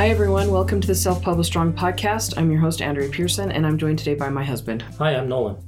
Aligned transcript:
Hi, 0.00 0.08
everyone. 0.08 0.50
Welcome 0.50 0.80
to 0.80 0.86
the 0.86 0.94
Self 0.94 1.20
Publish 1.20 1.48
Strong 1.48 1.74
podcast. 1.74 2.32
I'm 2.38 2.50
your 2.50 2.58
host, 2.58 2.80
Andrea 2.80 3.10
Pearson, 3.10 3.52
and 3.52 3.66
I'm 3.66 3.76
joined 3.76 3.98
today 3.98 4.14
by 4.14 4.30
my 4.30 4.42
husband. 4.42 4.80
Hi, 4.96 5.14
I'm 5.14 5.28
Nolan. 5.28 5.62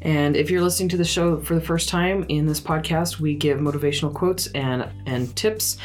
And 0.00 0.34
if 0.34 0.50
you're 0.50 0.62
listening 0.62 0.88
to 0.88 0.96
the 0.96 1.04
show 1.04 1.42
for 1.42 1.54
the 1.54 1.60
first 1.60 1.90
time 1.90 2.24
in 2.30 2.46
this 2.46 2.58
podcast, 2.58 3.20
we 3.20 3.34
give 3.34 3.58
motivational 3.58 4.14
quotes 4.14 4.46
and, 4.52 4.88
and 5.04 5.36
tips 5.36 5.76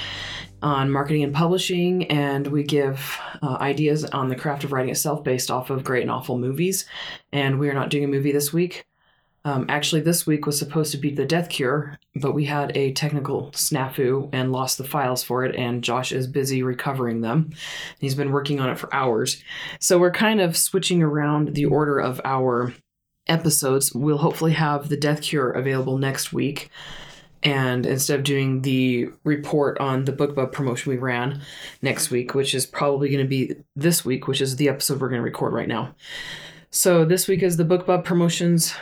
on 0.61 0.89
marketing 0.89 1.23
and 1.23 1.33
publishing, 1.33 2.09
and 2.09 2.47
we 2.47 2.63
give 2.63 3.19
uh, 3.41 3.57
ideas 3.59 4.05
on 4.05 4.29
the 4.29 4.37
craft 4.37 4.63
of 4.63 4.71
writing 4.71 4.91
itself 4.91 5.25
based 5.25 5.51
off 5.51 5.69
of 5.69 5.83
great 5.83 6.03
and 6.03 6.11
awful 6.11 6.37
movies. 6.37 6.85
And 7.33 7.59
we 7.59 7.67
are 7.67 7.73
not 7.73 7.89
doing 7.89 8.05
a 8.05 8.07
movie 8.07 8.31
this 8.31 8.53
week. 8.53 8.85
Um, 9.43 9.65
actually, 9.69 10.01
this 10.01 10.27
week 10.27 10.45
was 10.45 10.59
supposed 10.59 10.91
to 10.91 10.97
be 10.97 11.09
The 11.09 11.25
Death 11.25 11.49
Cure, 11.49 11.97
but 12.15 12.33
we 12.33 12.45
had 12.45 12.75
a 12.77 12.93
technical 12.93 13.49
snafu 13.51 14.29
and 14.31 14.51
lost 14.51 14.77
the 14.77 14.83
files 14.83 15.23
for 15.23 15.43
it, 15.43 15.55
and 15.55 15.83
Josh 15.83 16.11
is 16.11 16.27
busy 16.27 16.61
recovering 16.61 17.21
them. 17.21 17.51
He's 17.99 18.13
been 18.13 18.31
working 18.31 18.59
on 18.59 18.69
it 18.69 18.77
for 18.77 18.93
hours. 18.93 19.43
So 19.79 19.97
we're 19.97 20.11
kind 20.11 20.41
of 20.41 20.55
switching 20.55 21.01
around 21.01 21.55
the 21.55 21.65
order 21.65 21.99
of 21.99 22.21
our 22.23 22.73
episodes. 23.27 23.93
We'll 23.93 24.19
hopefully 24.19 24.53
have 24.53 24.89
The 24.89 24.97
Death 24.97 25.23
Cure 25.23 25.51
available 25.51 25.97
next 25.97 26.31
week. 26.31 26.69
And 27.43 27.87
instead 27.87 28.19
of 28.19 28.23
doing 28.23 28.61
the 28.61 29.09
report 29.23 29.79
on 29.79 30.05
the 30.05 30.13
BookBub 30.13 30.51
promotion 30.51 30.91
we 30.91 30.99
ran 30.99 31.41
next 31.81 32.11
week, 32.11 32.35
which 32.35 32.53
is 32.53 32.67
probably 32.67 33.09
going 33.09 33.25
to 33.25 33.27
be 33.27 33.55
this 33.75 34.05
week, 34.05 34.27
which 34.27 34.41
is 34.41 34.57
the 34.57 34.69
episode 34.69 35.01
we're 35.01 35.09
going 35.09 35.21
to 35.21 35.23
record 35.23 35.51
right 35.51 35.67
now. 35.67 35.95
So 36.69 37.03
this 37.03 37.27
week 37.27 37.41
is 37.41 37.57
the 37.57 37.65
BookBub 37.65 38.03
promotions 38.03 38.75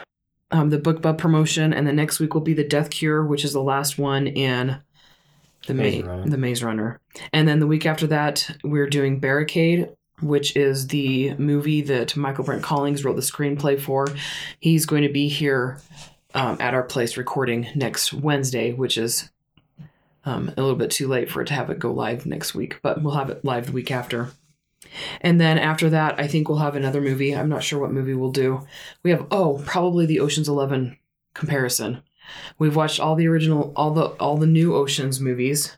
um, 0.52 0.70
the 0.70 0.80
BookBub 0.80 1.18
promotion, 1.18 1.74
and 1.74 1.88
the 1.88 1.94
next 1.94 2.20
week 2.20 2.34
will 2.34 2.42
be 2.42 2.54
the 2.54 2.64
Death 2.64 2.90
Cure, 2.90 3.24
which 3.26 3.44
is 3.44 3.54
the 3.54 3.62
last 3.62 3.98
one 3.98 4.28
in 4.28 4.78
the 5.68 5.74
Maze 5.74 6.04
Ma- 6.04 6.10
Runner. 6.12 6.30
the 6.30 6.38
Maze 6.38 6.64
Runner, 6.64 7.00
and 7.34 7.48
then 7.48 7.60
the 7.60 7.68
week 7.68 7.86
after 7.86 8.08
that 8.08 8.50
we're 8.64 8.90
doing 8.90 9.20
Barricade, 9.20 9.90
which 10.22 10.56
is 10.56 10.88
the 10.88 11.34
movie 11.36 11.82
that 11.82 12.16
Michael 12.16 12.44
Brent 12.44 12.64
Collins 12.64 13.04
wrote 13.04 13.16
the 13.16 13.22
screenplay 13.22 13.80
for. 13.80 14.08
He's 14.60 14.86
going 14.86 15.04
to 15.04 15.10
be 15.14 15.28
here 15.28 15.80
um, 16.34 16.58
at 16.60 16.74
our 16.74 16.84
place 16.84 17.18
recording 17.18 17.68
next 17.76 18.14
Wednesday, 18.14 18.74
which 18.74 18.98
is 18.98 19.30
um, 20.26 20.50
a 20.58 20.62
little 20.62 20.76
bit 20.76 20.92
too 20.92 21.08
late 21.08 21.30
for 21.30 21.42
it 21.42 21.48
to 21.48 21.54
have 21.54 21.70
it 21.70 21.80
go 21.80 21.92
live 21.92 22.26
next 22.26 22.54
week, 22.54 22.80
but 22.82 23.02
we'll 23.02 23.16
have 23.16 23.30
it 23.30 23.44
live 23.46 23.68
the 23.68 23.72
week 23.72 23.92
after. 23.92 24.30
And 25.22 25.40
then 25.40 25.58
after 25.58 25.90
that, 25.90 26.20
I 26.20 26.28
think 26.28 26.50
we'll 26.50 26.60
have 26.60 26.76
another 26.76 27.02
movie. 27.02 27.36
I'm 27.36 27.50
not 27.50 27.64
sure 27.64 27.80
what 27.80 27.92
movie 27.92 28.14
we'll 28.14 28.32
do. 28.32 28.66
We 29.04 29.12
have 29.12 29.28
oh, 29.32 29.62
probably 29.66 30.06
the 30.06 30.20
Ocean's 30.20 30.50
11 30.50 30.98
comparison. 31.34 32.02
We've 32.58 32.76
watched 32.76 33.00
all 33.00 33.16
the 33.16 33.28
original 33.28 33.74
all 33.76 33.92
the 33.92 34.06
all 34.20 34.38
the 34.38 34.48
new 34.48 34.76
Oceans 34.76 35.20
movies 35.20 35.78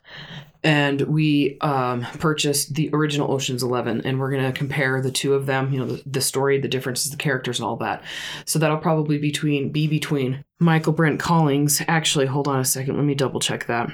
and 0.64 1.02
we 1.02 1.58
um, 1.62 2.02
purchased 2.20 2.76
the 2.76 2.90
original 2.94 3.31
Ocean's 3.31 3.64
11 3.64 4.02
and 4.02 4.20
we're 4.20 4.31
to 4.31 4.52
compare 4.52 5.02
the 5.02 5.12
two 5.12 5.34
of 5.34 5.48
them, 5.48 5.73
you 5.73 5.80
know, 5.80 5.88
the, 5.88 6.03
the 6.06 6.22
story, 6.22 6.59
the 6.59 6.68
differences, 6.68 7.09
the 7.09 7.18
characters 7.18 7.59
and 7.59 7.66
all 7.66 7.78
that. 7.78 8.03
So 8.46 8.59
that'll 8.59 8.78
probably 8.78 9.18
between 9.18 9.72
be 9.72 9.88
between 9.88 10.44
Michael 10.59 10.94
Brent 10.94 11.20
Collins. 11.20 11.81
Actually, 11.88 12.28
hold 12.28 12.48
on 12.48 12.59
a 12.59 12.66
second. 12.66 12.96
Let 12.96 13.06
me 13.06 13.16
double 13.16 13.40
check 13.40 13.66
that. 13.66 13.92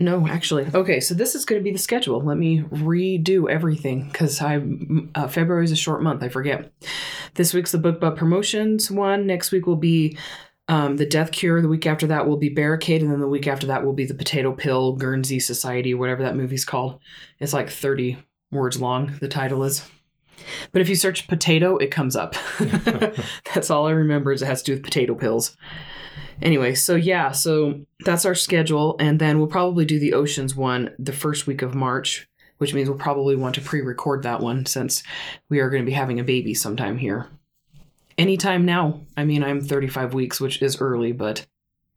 No, 0.00 0.28
actually. 0.28 0.66
Okay, 0.72 1.00
so 1.00 1.12
this 1.12 1.34
is 1.34 1.44
going 1.44 1.60
to 1.60 1.64
be 1.64 1.72
the 1.72 1.78
schedule. 1.78 2.20
Let 2.20 2.38
me 2.38 2.62
redo 2.62 3.50
everything 3.50 4.06
because 4.06 4.40
I 4.40 4.62
uh, 5.16 5.26
February 5.26 5.64
is 5.64 5.72
a 5.72 5.76
short 5.76 6.02
month. 6.02 6.22
I 6.22 6.28
forget. 6.28 6.72
This 7.34 7.52
week's 7.52 7.72
the 7.72 7.78
BookBub 7.78 8.16
promotions 8.16 8.92
one. 8.92 9.26
Next 9.26 9.50
week 9.50 9.66
will 9.66 9.74
be 9.76 10.16
um, 10.68 10.98
the 10.98 11.06
Death 11.06 11.32
Cure. 11.32 11.60
The 11.60 11.68
week 11.68 11.84
after 11.84 12.06
that 12.08 12.28
will 12.28 12.36
be 12.36 12.48
Barricade, 12.48 13.02
and 13.02 13.10
then 13.10 13.20
the 13.20 13.26
week 13.26 13.48
after 13.48 13.66
that 13.66 13.84
will 13.84 13.92
be 13.92 14.04
the 14.04 14.14
Potato 14.14 14.52
Pill 14.52 14.94
Guernsey 14.94 15.40
Society, 15.40 15.94
whatever 15.94 16.22
that 16.22 16.36
movie's 16.36 16.64
called. 16.64 17.00
It's 17.40 17.52
like 17.52 17.68
thirty 17.68 18.18
words 18.52 18.80
long. 18.80 19.16
The 19.20 19.28
title 19.28 19.64
is. 19.64 19.88
But 20.72 20.82
if 20.82 20.88
you 20.88 20.94
search 20.94 21.28
potato, 21.28 21.76
it 21.76 21.90
comes 21.90 22.16
up. 22.16 22.34
That's 23.54 23.70
all 23.70 23.86
I 23.86 23.92
remember 23.92 24.32
is 24.32 24.42
it 24.42 24.46
has 24.46 24.62
to 24.62 24.72
do 24.72 24.76
with 24.76 24.84
potato 24.84 25.14
pills. 25.14 25.56
Anyway, 26.40 26.74
so 26.74 26.94
yeah, 26.94 27.32
so 27.32 27.80
that's 28.04 28.24
our 28.24 28.34
schedule, 28.34 28.94
and 29.00 29.18
then 29.18 29.38
we'll 29.38 29.48
probably 29.48 29.84
do 29.84 29.98
the 29.98 30.14
oceans 30.14 30.54
one 30.54 30.94
the 30.96 31.12
first 31.12 31.48
week 31.48 31.62
of 31.62 31.74
March, 31.74 32.28
which 32.58 32.72
means 32.72 32.88
we'll 32.88 32.96
probably 32.96 33.34
want 33.34 33.56
to 33.56 33.60
pre-record 33.60 34.22
that 34.22 34.40
one 34.40 34.64
since 34.64 35.02
we 35.48 35.58
are 35.58 35.68
going 35.68 35.82
to 35.82 35.86
be 35.86 35.92
having 35.94 36.20
a 36.20 36.24
baby 36.24 36.54
sometime 36.54 36.96
here. 36.96 37.26
Anytime 38.16 38.64
now. 38.64 39.00
I 39.16 39.24
mean, 39.24 39.42
I'm 39.42 39.60
35 39.60 40.14
weeks, 40.14 40.40
which 40.40 40.62
is 40.62 40.80
early, 40.80 41.10
but 41.10 41.44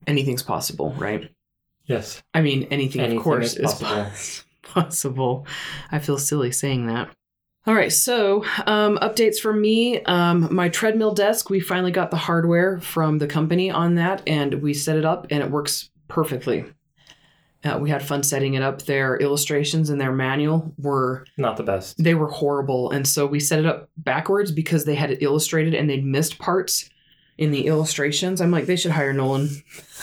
anything's 0.08 0.44
possible, 0.44 0.94
right? 0.98 1.30
Yes. 1.86 2.24
I 2.34 2.42
mean, 2.42 2.64
anything, 2.72 3.02
Anything 3.02 3.18
of 3.18 3.24
course, 3.24 3.54
is 3.54 3.58
is 3.58 3.74
possible. 3.74 4.04
possible. 4.04 4.48
possible. 4.64 5.48
I 5.92 6.00
feel 6.00 6.18
silly 6.18 6.52
saying 6.52 6.88
that. 6.88 7.10
All 7.68 7.76
right, 7.76 7.92
so 7.92 8.44
um, 8.66 8.98
updates 9.04 9.38
from 9.40 9.62
me. 9.62 10.02
Um, 10.04 10.54
my 10.54 10.70
treadmill 10.70 11.14
desk, 11.14 11.50
we 11.52 11.60
finally 11.60 11.92
got 11.92 12.10
the 12.10 12.18
hardware 12.18 12.80
from 12.82 13.20
the 13.20 13.28
company 13.28 13.70
on 13.70 13.96
that, 13.96 14.24
and 14.26 14.56
we 14.64 14.74
set 14.74 14.98
it 14.98 15.06
up, 15.06 15.28
and 15.30 15.44
it 15.44 15.52
works 15.52 15.92
perfectly. 16.08 16.66
Uh, 17.64 17.78
we 17.80 17.92
had 17.92 18.02
fun 18.02 18.24
setting 18.24 18.56
it 18.56 18.64
up. 18.64 18.82
Their 18.82 19.18
illustrations 19.18 19.92
and 19.92 20.02
their 20.02 20.12
manual 20.12 20.74
were 20.80 21.28
Not 21.38 21.58
the 21.58 21.64
best. 21.64 22.04
they 22.04 22.16
were 22.16 22.30
horrible, 22.30 22.90
and 22.90 23.08
so 23.08 23.28
we 23.28 23.40
set 23.40 23.60
it 23.60 23.68
up 23.68 23.92
backwards 23.96 24.52
because 24.52 24.86
they 24.86 24.96
had 24.96 25.12
it 25.12 25.22
illustrated 25.22 25.76
and 25.76 25.88
they'd 25.88 26.04
missed 26.04 26.40
parts 26.40 26.90
in 27.42 27.50
the 27.50 27.66
illustrations. 27.66 28.40
I'm 28.40 28.52
like, 28.52 28.68
they 28.68 28.76
should 28.76 28.92
hire 28.92 29.14
Nolan. 29.14 29.50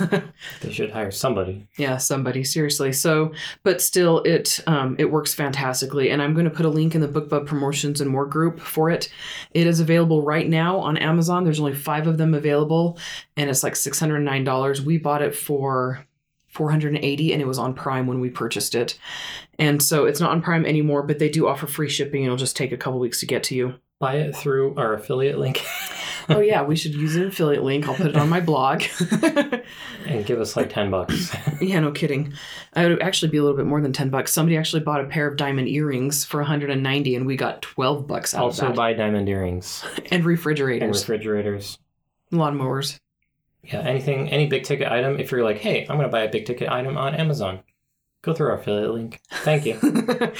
They 0.60 0.72
should 0.72 0.92
hire 0.92 1.10
somebody. 1.10 1.66
yeah 1.76 1.96
somebody 1.96 2.44
seriously. 2.44 2.92
So 2.92 3.32
but 3.64 3.82
still 3.82 4.20
it 4.20 4.60
um, 4.68 4.94
it 4.96 5.10
works 5.10 5.34
fantastically. 5.34 6.10
And 6.10 6.22
i'm 6.22 6.34
going 6.34 6.44
to 6.44 6.52
put 6.52 6.66
a 6.66 6.68
link 6.68 6.94
in 6.94 7.00
the 7.00 7.08
bookbub 7.08 7.46
promotions 7.46 8.00
and 8.00 8.08
more 8.08 8.24
group 8.24 8.60
for 8.60 8.90
it. 8.90 9.12
It 9.52 9.66
is 9.66 9.80
available 9.80 10.22
right 10.22 10.48
now 10.48 10.78
on 10.78 10.96
amazon. 10.98 11.42
There's 11.42 11.58
only 11.58 11.74
five 11.74 12.06
of 12.06 12.16
them 12.16 12.32
available 12.32 12.96
and 13.36 13.50
it's 13.50 13.64
like 13.64 13.72
$609 13.72 14.80
we 14.80 14.98
bought 14.98 15.22
it 15.22 15.34
for 15.34 16.06
480 16.46 17.32
and 17.32 17.42
it 17.42 17.46
was 17.46 17.58
on 17.58 17.74
prime 17.74 18.06
when 18.06 18.20
we 18.20 18.30
purchased 18.30 18.76
it. 18.76 18.98
And 19.58 19.82
so 19.82 20.04
it's 20.06 20.20
not 20.20 20.30
on 20.30 20.42
prime 20.42 20.64
anymore 20.64 21.02
but 21.02 21.18
they 21.18 21.28
do 21.28 21.48
offer 21.48 21.66
free 21.66 21.88
shipping 21.88 22.22
it'll 22.22 22.36
just 22.36 22.56
take 22.56 22.70
a 22.70 22.76
couple 22.76 23.00
weeks 23.00 23.18
to 23.20 23.26
get 23.26 23.42
to 23.44 23.56
you. 23.56 23.74
Buy 23.98 24.18
it 24.18 24.36
through 24.36 24.76
our 24.76 24.94
affiliate 24.94 25.38
link 25.40 25.64
oh 26.28 26.40
yeah 26.40 26.62
we 26.62 26.76
should 26.76 26.94
use 26.94 27.16
an 27.16 27.26
affiliate 27.26 27.62
link 27.62 27.88
i'll 27.88 27.94
put 27.94 28.06
it 28.06 28.16
on 28.16 28.28
my 28.28 28.40
blog 28.40 28.82
and 30.06 30.24
give 30.26 30.40
us 30.40 30.56
like 30.56 30.70
10 30.70 30.90
bucks. 30.90 31.34
Yeah, 31.60 31.80
no 31.80 31.92
kidding. 31.92 32.32
I 32.74 32.86
would 32.86 33.02
actually 33.02 33.30
be 33.30 33.38
a 33.38 33.42
little 33.42 33.56
bit 33.56 33.66
more 33.66 33.80
than 33.80 33.92
10 33.92 34.10
bucks. 34.10 34.32
Somebody 34.32 34.56
actually 34.56 34.82
bought 34.82 35.00
a 35.00 35.04
pair 35.04 35.26
of 35.26 35.36
diamond 35.36 35.68
earrings 35.68 36.24
for 36.24 36.40
190 36.40 37.14
and 37.14 37.26
we 37.26 37.36
got 37.36 37.62
12 37.62 38.06
bucks 38.06 38.34
out 38.34 38.42
also 38.42 38.50
of 38.50 38.60
that. 38.60 38.66
Also 38.70 38.76
buy 38.76 38.92
diamond 38.94 39.28
earrings 39.28 39.84
and 40.10 40.24
refrigerators. 40.24 40.82
and 40.82 40.94
refrigerators, 40.94 41.78
lawnmowers. 42.32 42.98
Yeah, 43.64 43.80
anything, 43.80 44.30
any 44.30 44.46
big 44.46 44.64
ticket 44.64 44.90
item. 44.90 45.18
If 45.18 45.30
you're 45.30 45.44
like, 45.44 45.58
hey, 45.58 45.82
I'm 45.82 45.96
going 45.96 46.08
to 46.08 46.12
buy 46.12 46.22
a 46.22 46.30
big 46.30 46.46
ticket 46.46 46.70
item 46.70 46.96
on 46.96 47.14
Amazon, 47.14 47.60
go 48.22 48.32
through 48.32 48.48
our 48.48 48.58
affiliate 48.58 48.94
link. 48.94 49.20
Thank 49.30 49.66
you. 49.66 49.78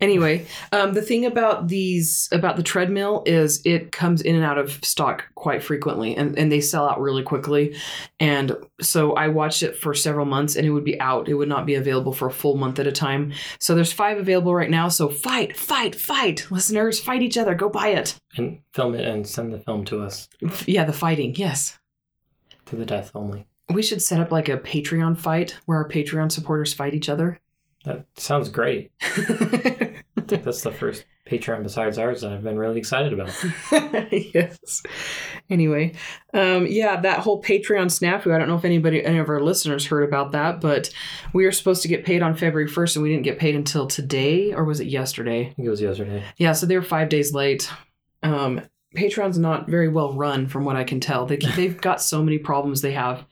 anyway, 0.00 0.46
um, 0.72 0.94
the 0.94 1.02
thing 1.02 1.24
about 1.26 1.68
these 1.68 2.28
about 2.32 2.56
the 2.56 2.62
treadmill 2.62 3.22
is 3.26 3.60
it 3.64 3.92
comes 3.92 4.22
in 4.22 4.34
and 4.34 4.44
out 4.44 4.58
of 4.58 4.84
stock 4.84 5.24
quite 5.34 5.62
frequently, 5.62 6.16
and, 6.16 6.38
and 6.38 6.50
they 6.50 6.60
sell 6.60 6.88
out 6.88 7.00
really 7.00 7.22
quickly. 7.22 7.76
And 8.20 8.56
so 8.80 9.12
I 9.14 9.28
watched 9.28 9.62
it 9.62 9.76
for 9.76 9.94
several 9.94 10.26
months, 10.26 10.56
and 10.56 10.66
it 10.66 10.70
would 10.70 10.84
be 10.84 11.00
out. 11.00 11.28
It 11.28 11.34
would 11.34 11.48
not 11.48 11.66
be 11.66 11.74
available 11.74 12.12
for 12.12 12.28
a 12.28 12.32
full 12.32 12.56
month 12.56 12.78
at 12.78 12.86
a 12.86 12.92
time. 12.92 13.32
So 13.58 13.74
there's 13.74 13.92
five 13.92 14.18
available 14.18 14.54
right 14.54 14.70
now. 14.70 14.88
So 14.88 15.08
fight, 15.08 15.56
fight, 15.56 15.94
fight, 15.94 16.46
listeners, 16.50 16.98
fight 17.00 17.22
each 17.22 17.36
other. 17.36 17.54
Go 17.54 17.68
buy 17.68 17.88
it. 17.88 18.16
and 18.36 18.60
film 18.72 18.94
it 18.94 19.04
and 19.06 19.26
send 19.26 19.52
the 19.52 19.58
film 19.58 19.84
to 19.86 20.02
us 20.02 20.28
Yeah, 20.66 20.84
the 20.84 20.92
fighting. 20.92 21.34
Yes. 21.36 21.78
to 22.66 22.76
the 22.76 22.84
death 22.86 23.10
only. 23.14 23.46
We 23.72 23.82
should 23.82 24.02
set 24.02 24.20
up 24.20 24.30
like 24.30 24.48
a 24.48 24.58
Patreon 24.58 25.16
fight 25.16 25.56
where 25.66 25.78
our 25.78 25.88
Patreon 25.88 26.30
supporters 26.30 26.74
fight 26.74 26.92
each 26.94 27.08
other. 27.08 27.38
That 27.84 28.06
sounds 28.16 28.48
great. 28.48 28.92
That's 30.26 30.62
the 30.62 30.72
first 30.72 31.04
Patreon 31.30 31.62
besides 31.62 31.98
ours 31.98 32.22
that 32.22 32.32
I've 32.32 32.42
been 32.42 32.58
really 32.58 32.78
excited 32.78 33.12
about. 33.12 33.30
yes. 34.12 34.82
Anyway, 35.50 35.94
um, 36.32 36.66
yeah, 36.66 37.00
that 37.00 37.20
whole 37.20 37.42
Patreon 37.42 37.86
snafu. 37.86 38.34
I 38.34 38.38
don't 38.38 38.48
know 38.48 38.56
if 38.56 38.64
anybody, 38.64 39.04
any 39.04 39.18
of 39.18 39.28
our 39.28 39.40
listeners 39.40 39.86
heard 39.86 40.02
about 40.02 40.32
that, 40.32 40.62
but 40.62 40.90
we 41.34 41.44
were 41.44 41.52
supposed 41.52 41.82
to 41.82 41.88
get 41.88 42.06
paid 42.06 42.22
on 42.22 42.34
February 42.34 42.70
1st 42.70 42.96
and 42.96 43.02
we 43.02 43.10
didn't 43.10 43.24
get 43.24 43.38
paid 43.38 43.54
until 43.54 43.86
today, 43.86 44.54
or 44.54 44.64
was 44.64 44.80
it 44.80 44.86
yesterday? 44.86 45.42
I 45.42 45.52
think 45.52 45.66
it 45.66 45.70
was 45.70 45.82
yesterday. 45.82 46.24
Yeah, 46.38 46.52
so 46.52 46.64
they 46.64 46.76
were 46.76 46.82
five 46.82 47.10
days 47.10 47.34
late. 47.34 47.70
Um, 48.22 48.62
Patreon's 48.96 49.38
not 49.38 49.68
very 49.68 49.88
well 49.88 50.14
run, 50.14 50.46
from 50.46 50.64
what 50.64 50.76
I 50.76 50.84
can 50.84 51.00
tell. 51.00 51.26
They, 51.26 51.36
they've 51.36 51.78
got 51.78 52.00
so 52.00 52.22
many 52.22 52.38
problems 52.38 52.80
they 52.80 52.92
have. 52.92 53.24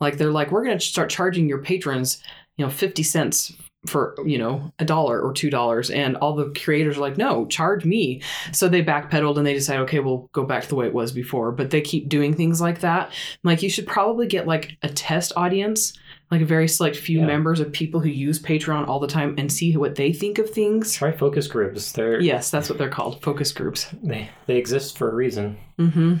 Like, 0.00 0.18
they're 0.18 0.30
like, 0.30 0.50
we're 0.50 0.64
going 0.64 0.78
to 0.78 0.84
start 0.84 1.08
charging 1.08 1.48
your 1.48 1.62
patrons, 1.62 2.22
you 2.56 2.64
know, 2.64 2.70
50 2.70 3.02
cents 3.02 3.52
for 3.86 4.14
you 4.24 4.38
know 4.38 4.72
a 4.78 4.84
dollar 4.84 5.20
or 5.20 5.32
two 5.32 5.50
dollars 5.50 5.90
and 5.90 6.16
all 6.16 6.34
the 6.34 6.50
creators 6.62 6.96
are 6.96 7.00
like 7.02 7.18
no 7.18 7.44
charge 7.46 7.84
me 7.84 8.22
so 8.50 8.66
they 8.68 8.82
backpedaled 8.82 9.36
and 9.36 9.46
they 9.46 9.52
decided 9.52 9.82
okay 9.82 10.00
we'll 10.00 10.28
go 10.32 10.44
back 10.44 10.62
to 10.62 10.68
the 10.68 10.74
way 10.74 10.86
it 10.86 10.94
was 10.94 11.12
before 11.12 11.52
but 11.52 11.70
they 11.70 11.80
keep 11.82 12.08
doing 12.08 12.32
things 12.32 12.60
like 12.60 12.80
that 12.80 13.12
like 13.42 13.62
you 13.62 13.68
should 13.68 13.86
probably 13.86 14.26
get 14.26 14.46
like 14.46 14.76
a 14.82 14.88
test 14.88 15.32
audience 15.36 15.92
like 16.30 16.40
a 16.40 16.46
very 16.46 16.66
select 16.66 16.96
few 16.96 17.20
Yeah. 17.20 17.26
members 17.26 17.60
of 17.60 17.70
people 17.72 18.00
who 18.00 18.08
use 18.08 18.40
patreon 18.40 18.88
all 18.88 19.00
the 19.00 19.06
time 19.06 19.34
and 19.36 19.52
see 19.52 19.76
what 19.76 19.96
they 19.96 20.12
think 20.12 20.38
of 20.38 20.48
things 20.48 20.94
Try 20.94 21.12
focus 21.12 21.46
groups. 21.46 21.92
They're 21.92 22.20
yes 22.20 22.50
that's 22.50 22.70
what 22.70 22.78
they're 22.78 22.88
called 22.88 23.22
focus 23.22 23.52
groups 23.52 23.88
they 24.02 24.30
they 24.46 24.56
exist 24.56 24.96
for 24.96 25.10
a 25.10 25.14
reason. 25.14 25.58
Mm-hmm. 25.78 26.14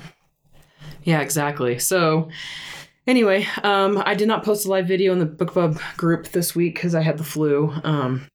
Yeah, 1.02 1.20
exactly. 1.20 1.78
So, 1.78 2.28
anyway, 3.06 3.46
um, 3.62 4.02
I 4.04 4.14
did 4.14 4.28
not 4.28 4.44
post 4.44 4.66
a 4.66 4.70
live 4.70 4.86
video 4.86 5.12
in 5.12 5.18
the 5.18 5.26
BookBub 5.26 5.96
group 5.96 6.28
this 6.28 6.54
week 6.54 6.74
because 6.74 6.94
I 6.94 7.02
had 7.02 7.18
the 7.18 7.24
flu. 7.24 7.72
Um, 7.84 8.28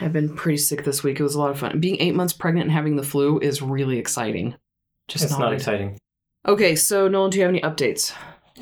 I've 0.00 0.12
been 0.12 0.34
pretty 0.34 0.58
sick 0.58 0.84
this 0.84 1.02
week. 1.02 1.20
It 1.20 1.22
was 1.22 1.34
a 1.34 1.38
lot 1.38 1.50
of 1.50 1.58
fun. 1.58 1.78
Being 1.80 2.00
eight 2.00 2.14
months 2.14 2.32
pregnant 2.32 2.64
and 2.64 2.72
having 2.72 2.96
the 2.96 3.02
flu 3.02 3.38
is 3.38 3.62
really 3.62 3.98
exciting. 3.98 4.54
Just 5.08 5.24
it's 5.24 5.32
not, 5.32 5.40
not 5.40 5.52
exciting. 5.52 5.98
Okay, 6.46 6.74
so 6.74 7.08
Nolan, 7.08 7.30
do 7.30 7.38
you 7.38 7.44
have 7.44 7.50
any 7.50 7.60
updates? 7.60 8.12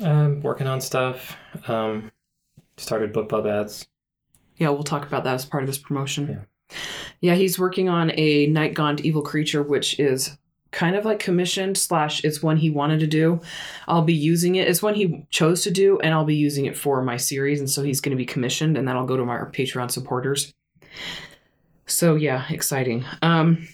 Um, 0.01 0.41
working 0.41 0.67
on 0.67 0.81
stuff. 0.81 1.35
Um, 1.67 2.11
started 2.77 3.13
BookBub 3.13 3.47
ads. 3.49 3.87
Yeah, 4.57 4.69
we'll 4.69 4.83
talk 4.83 5.07
about 5.07 5.23
that 5.23 5.35
as 5.35 5.45
part 5.45 5.63
of 5.63 5.67
this 5.67 5.77
promotion. 5.77 6.45
Yeah, 6.71 6.77
yeah, 7.21 7.35
he's 7.35 7.57
working 7.57 7.89
on 7.89 8.11
a 8.15 8.47
Night 8.47 8.73
Gaunt 8.73 9.01
Evil 9.01 9.23
Creature, 9.23 9.63
which 9.63 9.99
is 9.99 10.37
kind 10.71 10.95
of 10.95 11.05
like 11.05 11.19
commissioned 11.19 11.77
slash 11.77 12.23
it's 12.23 12.41
one 12.41 12.57
he 12.57 12.69
wanted 12.69 12.99
to 13.01 13.07
do. 13.07 13.41
I'll 13.87 14.01
be 14.01 14.13
using 14.13 14.55
it. 14.55 14.67
It's 14.67 14.81
one 14.81 14.95
he 14.95 15.25
chose 15.29 15.63
to 15.63 15.71
do, 15.71 15.99
and 15.99 16.13
I'll 16.13 16.25
be 16.25 16.35
using 16.35 16.65
it 16.65 16.77
for 16.77 17.01
my 17.01 17.17
series, 17.17 17.59
and 17.59 17.69
so 17.69 17.83
he's 17.83 18.01
going 18.01 18.11
to 18.11 18.17
be 18.17 18.25
commissioned, 18.25 18.77
and 18.77 18.87
then 18.87 18.95
I'll 18.95 19.05
go 19.05 19.17
to 19.17 19.25
my 19.25 19.37
Patreon 19.37 19.91
supporters. 19.91 20.53
So 21.85 22.15
yeah, 22.15 22.45
exciting. 22.49 23.05
Um, 23.21 23.67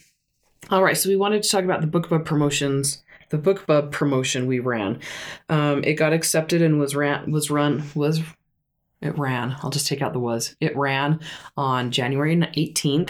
all 0.69 0.83
right, 0.83 0.97
so 0.97 1.09
we 1.09 1.15
wanted 1.15 1.43
to 1.43 1.49
talk 1.49 1.63
about 1.63 1.81
the 1.81 1.87
BookBub 1.87 2.25
promotions. 2.25 3.03
The 3.29 3.37
BookBub 3.37 3.91
promotion 3.91 4.47
we 4.47 4.59
ran, 4.59 5.01
um, 5.49 5.83
it 5.83 5.95
got 5.95 6.13
accepted 6.13 6.61
and 6.61 6.79
was 6.79 6.95
ran 6.95 7.29
was 7.29 7.51
run 7.51 7.83
was 7.93 8.21
it 9.01 9.17
ran. 9.17 9.55
I'll 9.61 9.69
just 9.69 9.87
take 9.87 10.01
out 10.01 10.13
the 10.13 10.19
was. 10.19 10.55
It 10.59 10.75
ran 10.75 11.19
on 11.55 11.91
January 11.91 12.35
18th. 12.35 13.09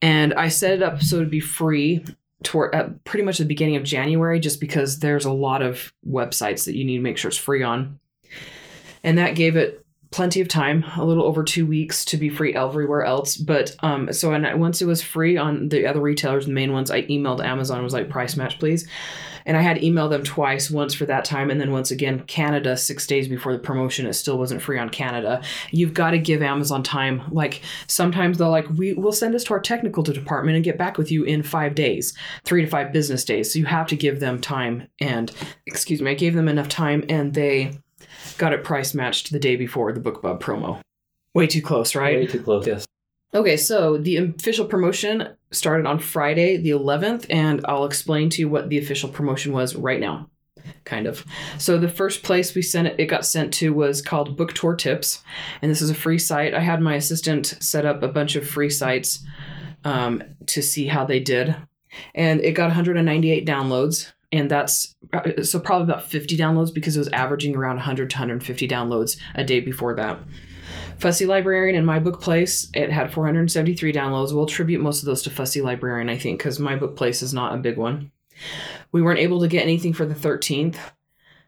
And 0.00 0.34
I 0.34 0.48
set 0.48 0.72
it 0.72 0.82
up 0.82 1.02
so 1.02 1.16
it'd 1.16 1.30
be 1.30 1.40
free 1.40 2.04
toward 2.44 2.74
at 2.74 3.04
pretty 3.04 3.24
much 3.24 3.38
the 3.38 3.44
beginning 3.44 3.76
of 3.76 3.82
January, 3.82 4.38
just 4.38 4.60
because 4.60 5.00
there's 5.00 5.24
a 5.24 5.32
lot 5.32 5.62
of 5.62 5.92
websites 6.06 6.64
that 6.64 6.76
you 6.76 6.84
need 6.84 6.96
to 6.96 7.02
make 7.02 7.18
sure 7.18 7.28
it's 7.28 7.38
free 7.38 7.62
on. 7.62 7.98
And 9.02 9.18
that 9.18 9.34
gave 9.34 9.56
it 9.56 9.84
plenty 10.10 10.40
of 10.40 10.46
time, 10.46 10.84
a 10.96 11.04
little 11.04 11.24
over 11.24 11.42
two 11.42 11.66
weeks 11.66 12.04
to 12.04 12.16
be 12.16 12.28
free 12.28 12.54
everywhere 12.54 13.04
else. 13.04 13.36
But 13.36 13.74
um, 13.80 14.12
so 14.12 14.32
and 14.32 14.60
once 14.60 14.80
it 14.80 14.86
was 14.86 15.02
free 15.02 15.36
on 15.36 15.68
the 15.70 15.86
other 15.86 16.00
retailers, 16.00 16.46
the 16.46 16.52
main 16.52 16.72
ones, 16.72 16.90
I 16.90 17.02
emailed 17.02 17.44
Amazon 17.44 17.82
was 17.82 17.92
like, 17.92 18.08
price 18.08 18.36
match, 18.36 18.60
please. 18.60 18.86
And 19.46 19.56
I 19.56 19.60
had 19.60 19.78
emailed 19.78 20.10
them 20.10 20.22
twice, 20.22 20.70
once 20.70 20.94
for 20.94 21.04
that 21.06 21.24
time, 21.24 21.50
and 21.50 21.60
then 21.60 21.70
once 21.70 21.90
again, 21.90 22.20
Canada, 22.26 22.76
six 22.76 23.06
days 23.06 23.28
before 23.28 23.52
the 23.52 23.58
promotion, 23.58 24.06
it 24.06 24.14
still 24.14 24.38
wasn't 24.38 24.62
free 24.62 24.78
on 24.78 24.88
Canada. 24.88 25.42
You've 25.70 25.94
got 25.94 26.12
to 26.12 26.18
give 26.18 26.42
Amazon 26.42 26.82
time. 26.82 27.22
Like 27.30 27.62
sometimes 27.86 28.38
they'll 28.38 28.50
like, 28.50 28.68
we 28.70 28.94
will 28.94 29.12
send 29.12 29.34
this 29.34 29.44
to 29.44 29.54
our 29.54 29.60
technical 29.60 30.02
department 30.02 30.56
and 30.56 30.64
get 30.64 30.78
back 30.78 30.96
with 30.96 31.12
you 31.12 31.24
in 31.24 31.42
five 31.42 31.74
days, 31.74 32.14
three 32.44 32.62
to 32.64 32.70
five 32.70 32.92
business 32.92 33.24
days. 33.24 33.52
So 33.52 33.58
you 33.58 33.66
have 33.66 33.86
to 33.88 33.96
give 33.96 34.20
them 34.20 34.40
time. 34.40 34.88
And 35.00 35.30
excuse 35.66 36.00
me, 36.00 36.12
I 36.12 36.14
gave 36.14 36.34
them 36.34 36.48
enough 36.48 36.68
time, 36.68 37.04
and 37.08 37.34
they 37.34 37.78
got 38.38 38.52
it 38.52 38.64
price 38.64 38.94
matched 38.94 39.30
the 39.30 39.38
day 39.38 39.56
before 39.56 39.92
the 39.92 40.00
BookBub 40.00 40.40
promo. 40.40 40.80
Way 41.34 41.46
too 41.48 41.62
close, 41.62 41.94
right? 41.94 42.16
Way 42.16 42.26
too 42.26 42.42
close. 42.42 42.66
Yes. 42.66 42.83
Okay, 43.34 43.56
so 43.56 43.96
the 43.96 44.16
official 44.18 44.64
promotion 44.64 45.30
started 45.50 45.86
on 45.86 45.98
Friday, 45.98 46.56
the 46.56 46.70
11th, 46.70 47.26
and 47.28 47.60
I'll 47.64 47.84
explain 47.84 48.30
to 48.30 48.40
you 48.40 48.48
what 48.48 48.68
the 48.68 48.78
official 48.78 49.08
promotion 49.08 49.52
was 49.52 49.74
right 49.74 49.98
now. 49.98 50.30
Kind 50.84 51.08
of. 51.08 51.26
So 51.58 51.76
the 51.76 51.88
first 51.88 52.22
place 52.22 52.54
we 52.54 52.62
sent 52.62 52.86
it, 52.86 52.94
it 52.96 53.06
got 53.06 53.26
sent 53.26 53.52
to 53.54 53.74
was 53.74 54.00
called 54.00 54.36
Book 54.36 54.52
Tour 54.52 54.76
Tips, 54.76 55.22
and 55.60 55.70
this 55.70 55.82
is 55.82 55.90
a 55.90 55.94
free 55.94 56.18
site. 56.18 56.54
I 56.54 56.60
had 56.60 56.80
my 56.80 56.94
assistant 56.94 57.56
set 57.58 57.84
up 57.84 58.04
a 58.04 58.08
bunch 58.08 58.36
of 58.36 58.48
free 58.48 58.70
sites 58.70 59.24
um, 59.84 60.22
to 60.46 60.62
see 60.62 60.86
how 60.86 61.04
they 61.04 61.18
did, 61.18 61.56
and 62.14 62.40
it 62.40 62.52
got 62.52 62.66
198 62.66 63.44
downloads, 63.44 64.12
and 64.30 64.48
that's 64.48 64.94
so 65.42 65.58
probably 65.58 65.84
about 65.84 66.04
50 66.04 66.36
downloads 66.36 66.72
because 66.72 66.94
it 66.96 67.00
was 67.00 67.08
averaging 67.08 67.56
around 67.56 67.76
100 67.76 68.10
to 68.10 68.16
150 68.16 68.68
downloads 68.68 69.18
a 69.34 69.42
day 69.42 69.58
before 69.58 69.96
that. 69.96 70.20
Fussy 70.98 71.26
Librarian 71.26 71.76
and 71.76 71.86
My 71.86 71.98
Book 71.98 72.20
Place, 72.20 72.70
it 72.74 72.90
had 72.90 73.12
473 73.12 73.92
downloads. 73.92 74.32
We'll 74.32 74.44
attribute 74.44 74.80
most 74.80 75.00
of 75.00 75.06
those 75.06 75.22
to 75.22 75.30
Fussy 75.30 75.60
Librarian, 75.60 76.08
I 76.08 76.16
think, 76.16 76.38
because 76.38 76.58
My 76.58 76.76
Book 76.76 76.96
Place 76.96 77.22
is 77.22 77.34
not 77.34 77.54
a 77.54 77.58
big 77.58 77.76
one. 77.76 78.10
We 78.92 79.02
weren't 79.02 79.20
able 79.20 79.40
to 79.40 79.48
get 79.48 79.62
anything 79.62 79.92
for 79.92 80.06
the 80.06 80.14
13th. 80.14 80.76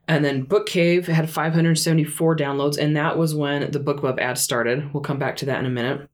And 0.09 0.25
then 0.25 0.43
Book 0.43 0.67
Cave 0.67 1.07
had 1.07 1.29
574 1.29 2.37
downloads, 2.37 2.79
and 2.79 2.97
that 2.97 3.19
was 3.19 3.35
when 3.35 3.71
the 3.71 3.81
BookBub 3.81 4.21
ad 4.21 4.39
started. 4.39 4.93
We'll 4.93 5.03
come 5.03 5.19
back 5.19 5.37
to 5.37 5.47
that 5.47 5.59
in 5.59 5.67
a 5.67 5.71
minute. 5.71 6.09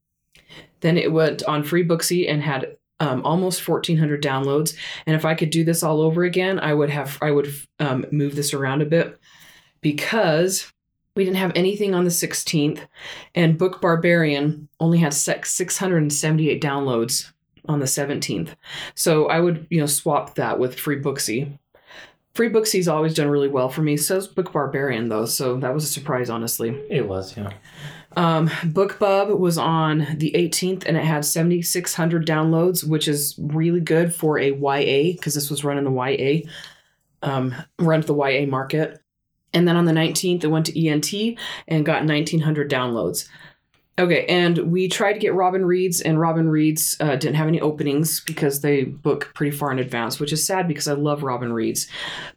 Then 0.80 0.96
it 0.96 1.12
went 1.12 1.42
on 1.44 1.62
Freebooksy 1.62 2.30
and 2.30 2.42
had 2.42 2.76
um, 3.00 3.24
almost 3.24 3.66
1,400 3.66 4.22
downloads. 4.22 4.74
And 5.06 5.16
if 5.16 5.24
I 5.24 5.34
could 5.34 5.50
do 5.50 5.64
this 5.64 5.82
all 5.82 6.00
over 6.00 6.22
again, 6.24 6.58
I 6.60 6.72
would 6.72 6.90
have 6.90 7.18
I 7.20 7.32
would 7.32 7.52
um, 7.80 8.06
move 8.10 8.36
this 8.36 8.54
around 8.54 8.80
a 8.80 8.86
bit 8.86 9.18
because 9.80 10.72
we 11.14 11.24
didn't 11.24 11.36
have 11.36 11.52
anything 11.54 11.94
on 11.94 12.04
the 12.04 12.10
16th, 12.10 12.80
and 13.34 13.58
Book 13.58 13.80
Barbarian 13.80 14.68
only 14.80 14.98
had 14.98 15.14
678 15.14 16.62
downloads 16.62 17.30
on 17.66 17.80
the 17.80 17.86
17th. 17.86 18.50
So 18.94 19.26
I 19.26 19.40
would, 19.40 19.66
you 19.70 19.80
know, 19.80 19.86
swap 19.86 20.34
that 20.36 20.58
with 20.58 20.76
Freebooksy. 20.76 21.58
Free 22.34 22.48
Booksy's 22.48 22.88
always 22.88 23.14
done 23.14 23.28
really 23.28 23.48
well 23.48 23.68
for 23.68 23.82
me. 23.82 23.96
So's 23.98 24.26
Book 24.26 24.52
Barbarian 24.52 25.10
though, 25.10 25.26
so 25.26 25.58
that 25.58 25.74
was 25.74 25.84
a 25.84 25.88
surprise, 25.88 26.30
honestly. 26.30 26.70
It 26.88 27.06
was. 27.06 27.36
Yeah. 27.36 27.52
Um, 28.16 28.48
BookBub 28.48 29.38
was 29.38 29.58
on 29.58 30.06
the 30.16 30.32
18th 30.32 30.84
and 30.86 30.96
it 30.96 31.04
had 31.04 31.24
7,600 31.24 32.26
downloads, 32.26 32.86
which 32.86 33.08
is 33.08 33.34
really 33.38 33.80
good 33.80 34.14
for 34.14 34.38
a 34.38 34.50
YA 34.50 35.12
because 35.12 35.34
this 35.34 35.50
was 35.50 35.64
run 35.64 35.78
in 35.78 35.84
the 35.84 35.90
YA, 35.90 36.48
um, 37.22 37.54
run 37.78 38.00
to 38.00 38.06
the 38.06 38.14
YA 38.14 38.46
market. 38.46 39.01
And 39.52 39.68
then 39.68 39.76
on 39.76 39.84
the 39.84 39.92
19th, 39.92 40.44
it 40.44 40.48
went 40.48 40.66
to 40.66 40.86
ENT 40.86 41.38
and 41.68 41.84
got 41.84 42.06
1,900 42.06 42.70
downloads. 42.70 43.28
Okay, 43.98 44.24
and 44.26 44.56
we 44.72 44.88
tried 44.88 45.12
to 45.12 45.18
get 45.18 45.34
Robin 45.34 45.66
Reads, 45.66 46.00
and 46.00 46.18
Robin 46.18 46.48
Reads 46.48 46.96
uh, 46.98 47.16
didn't 47.16 47.34
have 47.34 47.48
any 47.48 47.60
openings 47.60 48.20
because 48.20 48.62
they 48.62 48.84
book 48.84 49.30
pretty 49.34 49.54
far 49.54 49.70
in 49.70 49.78
advance, 49.78 50.18
which 50.18 50.32
is 50.32 50.46
sad 50.46 50.66
because 50.66 50.88
I 50.88 50.94
love 50.94 51.22
Robin 51.22 51.52
Reads. 51.52 51.88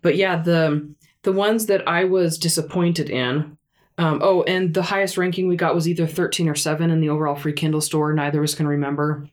But 0.01 0.17
yeah, 0.17 0.41
the 0.41 0.93
the 1.23 1.31
ones 1.31 1.67
that 1.67 1.87
I 1.87 2.03
was 2.03 2.37
disappointed 2.37 3.09
in 3.09 3.57
um, 3.97 4.19
oh, 4.21 4.43
and 4.43 4.73
the 4.73 4.81
highest 4.81 5.17
ranking 5.17 5.47
we 5.47 5.55
got 5.55 5.75
was 5.75 5.87
either 5.87 6.05
13 6.05 6.49
or 6.49 6.55
7 6.55 6.89
in 6.89 6.99
the 6.99 7.09
overall 7.09 7.35
free 7.35 7.53
Kindle 7.53 7.81
store. 7.81 8.13
Neither 8.13 8.39
of 8.39 8.43
us 8.43 8.55
can 8.55 8.67
remember. 8.67 9.29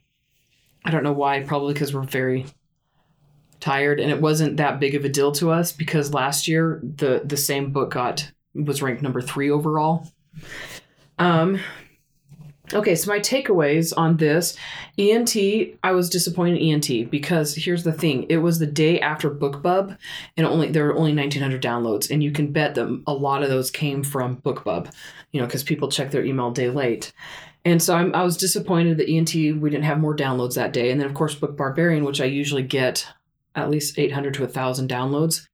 I 0.85 0.91
don't 0.91 1.03
know 1.03 1.13
why. 1.13 1.43
Probably 1.43 1.73
because 1.73 1.93
we're 1.93 2.03
very 2.03 2.47
tired, 3.63 4.01
and 4.01 4.11
it 4.11 4.21
wasn't 4.21 4.59
that 4.59 4.81
big 4.81 4.95
of 4.95 5.05
a 5.05 5.09
deal 5.09 5.33
to 5.33 5.51
us 5.51 5.73
because 5.73 6.13
last 6.13 6.49
year 6.49 6.81
the 6.83 7.23
the 7.25 7.37
same 7.37 7.73
book 7.73 7.93
got 7.93 8.31
was 8.55 8.83
ranked 8.83 9.03
number 9.03 9.23
three 9.23 9.51
overall. 9.51 10.07
Um. 11.19 11.61
Okay, 12.75 12.95
so 12.95 13.11
my 13.11 13.19
takeaways 13.19 13.93
on 13.95 14.17
this 14.17 14.57
ENT, 14.97 15.37
I 15.83 15.93
was 15.93 16.09
disappointed 16.09 16.57
in 16.57 16.83
ENT 16.83 17.11
because 17.11 17.55
here's 17.55 17.85
the 17.85 17.93
thing: 17.93 18.25
it 18.31 18.39
was 18.39 18.59
the 18.59 18.67
day 18.67 18.99
after 18.99 19.31
BookBub, 19.31 19.97
and 20.37 20.47
only 20.47 20.71
there 20.71 20.87
were 20.87 20.97
only 20.97 21.15
1,900 21.15 21.63
downloads, 21.63 22.11
and 22.11 22.23
you 22.23 22.33
can 22.33 22.51
bet 22.51 22.75
that 22.75 23.03
a 23.07 23.13
lot 23.13 23.43
of 23.43 23.51
those 23.51 23.71
came 23.71 24.03
from 24.03 24.39
BookBub, 24.39 24.91
you 25.33 25.41
know, 25.41 25.47
because 25.47 25.63
people 25.63 25.91
check 25.91 26.11
their 26.11 26.25
email 26.25 26.51
day 26.51 26.71
late. 26.71 27.13
And 27.65 27.81
so 27.81 27.95
I'm, 27.95 28.15
I 28.15 28.23
was 28.23 28.37
disappointed 28.39 28.97
that 28.99 29.09
ENT 29.09 29.35
we 29.35 29.71
didn't 29.71 29.85
have 29.85 30.01
more 30.01 30.17
downloads 30.17 30.55
that 30.55 30.73
day, 30.73 30.91
and 30.91 30.99
then 30.99 31.07
of 31.07 31.15
course 31.15 31.35
Book 31.35 31.57
Barbarian, 31.57 32.05
which 32.05 32.23
I 32.23 32.25
usually 32.25 32.63
get 32.63 33.07
at 33.55 33.71
least 33.71 33.99
800 33.99 34.35
to 34.35 34.43
1,000 34.43 34.89
downloads. 34.89 35.47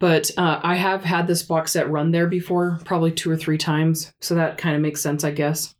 But 0.00 0.30
uh, 0.36 0.60
I 0.62 0.74
have 0.74 1.04
had 1.04 1.26
this 1.26 1.42
box 1.42 1.72
set 1.72 1.88
run 1.90 2.10
there 2.10 2.26
before, 2.26 2.80
probably 2.84 3.12
two 3.12 3.30
or 3.30 3.36
three 3.36 3.58
times, 3.58 4.12
so 4.20 4.34
that 4.34 4.58
kind 4.58 4.74
of 4.74 4.82
makes 4.82 5.00
sense, 5.00 5.22
I 5.24 5.30
guess. 5.30 5.74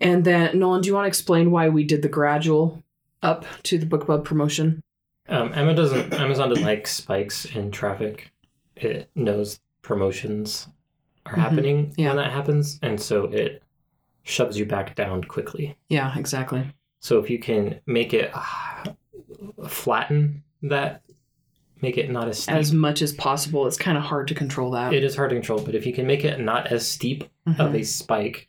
And 0.00 0.24
then, 0.24 0.58
Nolan, 0.58 0.82
do 0.82 0.88
you 0.88 0.94
want 0.94 1.04
to 1.04 1.08
explain 1.08 1.50
why 1.50 1.68
we 1.68 1.84
did 1.84 2.02
the 2.02 2.08
gradual 2.08 2.82
up 3.22 3.44
to 3.64 3.78
the 3.78 3.86
BookBub 3.86 4.24
promotion? 4.24 4.82
Um, 5.28 5.52
Emma 5.54 5.74
doesn't. 5.74 6.12
Amazon 6.14 6.48
doesn't 6.50 6.64
like 6.64 6.86
spikes 6.86 7.44
in 7.46 7.70
traffic. 7.70 8.30
It 8.76 9.10
knows 9.14 9.60
promotions 9.82 10.68
are 11.26 11.34
Mhm. 11.34 11.38
happening 11.38 11.94
Yeah. 11.96 12.08
when 12.08 12.16
that 12.18 12.32
happens, 12.32 12.78
and 12.82 13.00
so 13.00 13.24
it 13.24 13.62
shoves 14.22 14.58
you 14.58 14.64
back 14.66 14.94
down 14.94 15.24
quickly. 15.24 15.76
Yeah, 15.88 16.16
exactly. 16.18 16.64
So 17.00 17.18
if 17.18 17.28
you 17.30 17.38
can 17.38 17.80
make 17.86 18.12
it 18.14 18.30
uh, 18.34 18.92
flatten 19.68 20.42
that, 20.62 21.02
make 21.80 21.96
it 21.98 22.10
not 22.10 22.28
as 22.28 22.42
steep. 22.42 22.54
As 22.54 22.72
much 22.72 23.02
as 23.02 23.12
possible, 23.12 23.66
it's 23.66 23.76
kind 23.76 23.96
of 23.96 24.04
hard 24.04 24.28
to 24.28 24.34
control 24.34 24.70
that. 24.72 24.92
it 24.92 25.04
is 25.04 25.14
hard 25.16 25.30
to 25.30 25.36
control, 25.36 25.60
but 25.60 25.74
if 25.74 25.86
you 25.86 25.92
can 25.92 26.06
make 26.06 26.24
it 26.24 26.40
not 26.40 26.66
as 26.68 26.86
steep 26.86 27.24
Mhm. 27.46 27.58
of 27.60 27.74
a 27.74 27.82
spike, 27.84 28.48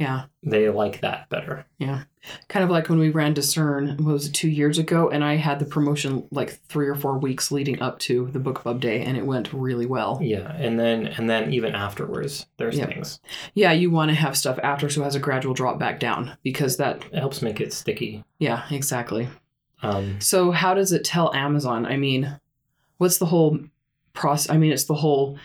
Yeah. 0.00 0.26
They 0.44 0.68
like 0.70 1.00
that 1.00 1.28
better. 1.28 1.66
Yeah, 1.78 2.02
kind 2.48 2.62
of 2.62 2.70
like 2.70 2.88
when 2.88 3.00
we 3.00 3.10
ran 3.10 3.34
Discern, 3.34 3.96
was 3.96 4.26
it, 4.28 4.32
two 4.32 4.48
years 4.48 4.78
ago? 4.78 5.10
And 5.10 5.24
I 5.24 5.34
had 5.34 5.58
the 5.58 5.64
promotion 5.64 6.22
like 6.30 6.50
three 6.68 6.86
or 6.86 6.94
four 6.94 7.18
weeks 7.18 7.50
leading 7.50 7.82
up 7.82 7.98
to 8.00 8.28
the 8.32 8.38
BookBub 8.38 8.78
day, 8.78 9.02
and 9.02 9.16
it 9.16 9.26
went 9.26 9.52
really 9.52 9.86
well. 9.86 10.20
Yeah, 10.22 10.52
and 10.54 10.78
then 10.78 11.08
and 11.08 11.28
then 11.28 11.52
even 11.52 11.74
afterwards, 11.74 12.46
there's 12.58 12.78
Yeah. 12.78 12.86
things. 12.86 13.18
Yeah, 13.54 13.72
you 13.72 13.90
want 13.90 14.10
to 14.10 14.14
have 14.14 14.36
stuff 14.36 14.60
after 14.62 14.88
so 14.88 15.00
it 15.00 15.04
has 15.04 15.16
a 15.16 15.18
gradual 15.18 15.52
drop 15.52 15.80
back 15.80 15.98
down 15.98 16.36
because 16.44 16.76
that, 16.76 17.02
It 17.12 17.18
helps 17.18 17.42
make 17.42 17.60
it 17.60 17.72
sticky. 17.72 18.22
yeah, 18.38 18.62
exactly. 18.70 19.26
Um, 19.82 20.20
So 20.20 20.50
how 20.50 20.74
does 20.74 20.92
it 20.92 21.04
tell 21.04 21.34
Amazon? 21.34 21.86
I 21.86 21.96
mean, 21.96 22.38
what's 22.98 23.18
the 23.18 23.26
whole 23.26 23.58
process? 24.12 24.50
I 24.50 24.56
mean, 24.58 24.72
it's 24.72 24.84
the 24.84 24.94
whole, 24.94 25.38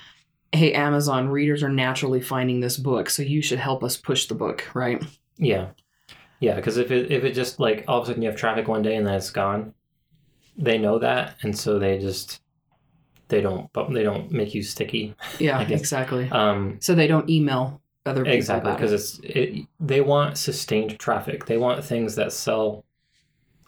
hey, 0.52 0.74
Amazon 0.74 1.30
readers 1.30 1.64
are 1.64 1.70
naturally 1.70 2.22
finding 2.22 2.60
this 2.60 2.78
book, 2.78 3.10
so 3.10 3.22
you 3.24 3.42
should 3.42 3.60
help 3.60 3.84
us 3.84 3.98
push 3.98 4.26
the 4.28 4.36
book, 4.36 4.68
right? 4.74 5.04
yeah, 5.38 5.68
yeah, 6.40 6.56
because 6.56 6.78
if 6.78 6.92
it 6.92 7.12
if 7.12 7.24
it 7.24 7.34
just 7.34 7.60
like 7.60 7.86
all 7.88 8.00
of 8.00 8.04
a 8.04 8.08
sudden 8.08 8.22
you 8.22 8.30
have 8.30 8.38
traffic 8.38 8.68
one 8.68 8.82
day 8.82 8.96
and 8.96 9.06
then 9.08 9.14
it's 9.16 9.30
gone, 9.32 9.74
they 10.58 10.78
know 10.78 11.00
that, 11.00 11.36
and 11.42 11.58
so 11.58 11.80
they 11.80 11.98
just 12.00 12.42
they 13.30 13.40
don't 13.42 13.72
but 13.74 13.92
they 13.94 14.04
don't 14.04 14.32
make 14.32 14.54
you 14.54 14.62
sticky. 14.62 15.16
Yeah, 15.40 15.62
exactly. 15.62 16.30
Um, 16.30 16.78
So 16.82 16.94
they 16.96 17.08
don't 17.08 17.30
email 17.30 17.82
other 18.06 18.24
people 18.24 18.38
exactly 18.38 18.74
because 18.74 18.92
it. 18.92 18.96
it's 18.96 19.20
it 19.24 19.66
they 19.80 20.02
want 20.02 20.38
sustained 20.38 21.00
traffic 21.00 21.46
they 21.46 21.58
want 21.58 21.82
things 21.84 22.16
that 22.16 22.34
sell 22.34 22.84